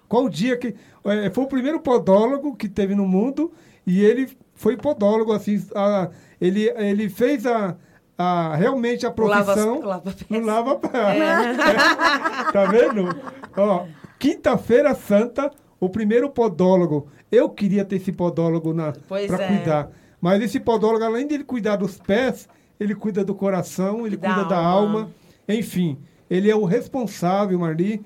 [0.08, 0.74] Qual o dia que.
[1.04, 3.52] é, foi o primeiro podólogo que teve no mundo
[3.86, 5.60] e ele foi podólogo, assim.
[5.74, 6.10] a-
[6.40, 7.76] ele, ele fez a,
[8.16, 9.80] a, realmente a Lava profissão.
[9.80, 10.24] lava pés.
[10.30, 10.76] no lava
[12.52, 13.08] Tá vendo?
[13.56, 13.86] Ó,
[14.18, 15.50] quinta-feira santa,
[15.80, 17.08] o primeiro podólogo.
[17.30, 19.48] Eu queria ter esse podólogo na para é.
[19.48, 19.90] cuidar.
[20.20, 22.48] Mas esse podólogo, além de ele cuidar dos pés,
[22.78, 25.00] ele cuida do coração, ele Da cuida da alma.
[25.00, 25.10] alma.
[25.48, 25.98] Enfim,
[26.28, 28.04] ele é o responsável, Marli,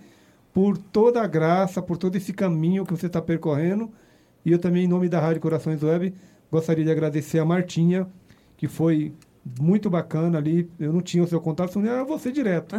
[0.53, 3.91] por toda a graça, por todo esse caminho que você está percorrendo.
[4.45, 6.15] E eu também, em nome da Rádio Corações Web,
[6.51, 8.07] gostaria de agradecer a Martinha,
[8.57, 9.13] que foi
[9.61, 10.71] muito bacana ali.
[10.79, 12.77] Eu não tinha o seu contato, senão era você direto.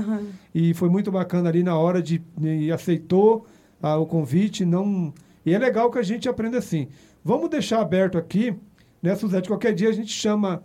[0.54, 2.22] E foi muito bacana ali na hora de.
[2.42, 3.46] E aceitou
[3.82, 4.66] ah, o convite.
[4.66, 5.14] não
[5.46, 6.88] E é legal que a gente aprenda assim.
[7.24, 8.56] Vamos deixar aberto aqui,
[9.02, 9.48] né, Suzete?
[9.48, 10.64] Qualquer dia a gente chama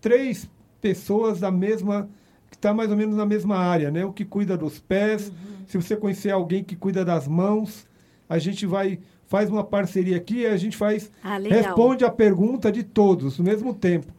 [0.00, 0.48] três
[0.80, 2.08] pessoas da mesma.
[2.50, 4.04] que está mais ou menos na mesma área, né?
[4.04, 5.32] O que cuida dos pés.
[5.66, 7.86] Se você conhecer alguém que cuida das mãos,
[8.28, 9.00] a gente vai.
[9.26, 11.08] Faz uma parceria aqui e a gente faz.
[11.22, 11.38] Ah.
[11.38, 14.12] Responde a pergunta de todos no mesmo tempo.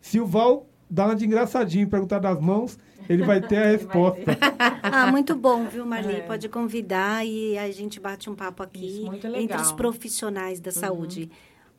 [0.00, 2.78] Se o Val dá uma de engraçadinho perguntar das mãos,
[3.08, 4.38] ele vai ter a resposta.
[4.82, 6.16] Ah, muito bom, viu, Marli?
[6.16, 6.20] É.
[6.20, 10.70] Pode convidar e a gente bate um papo aqui Isso, muito entre os profissionais da
[10.70, 11.30] saúde.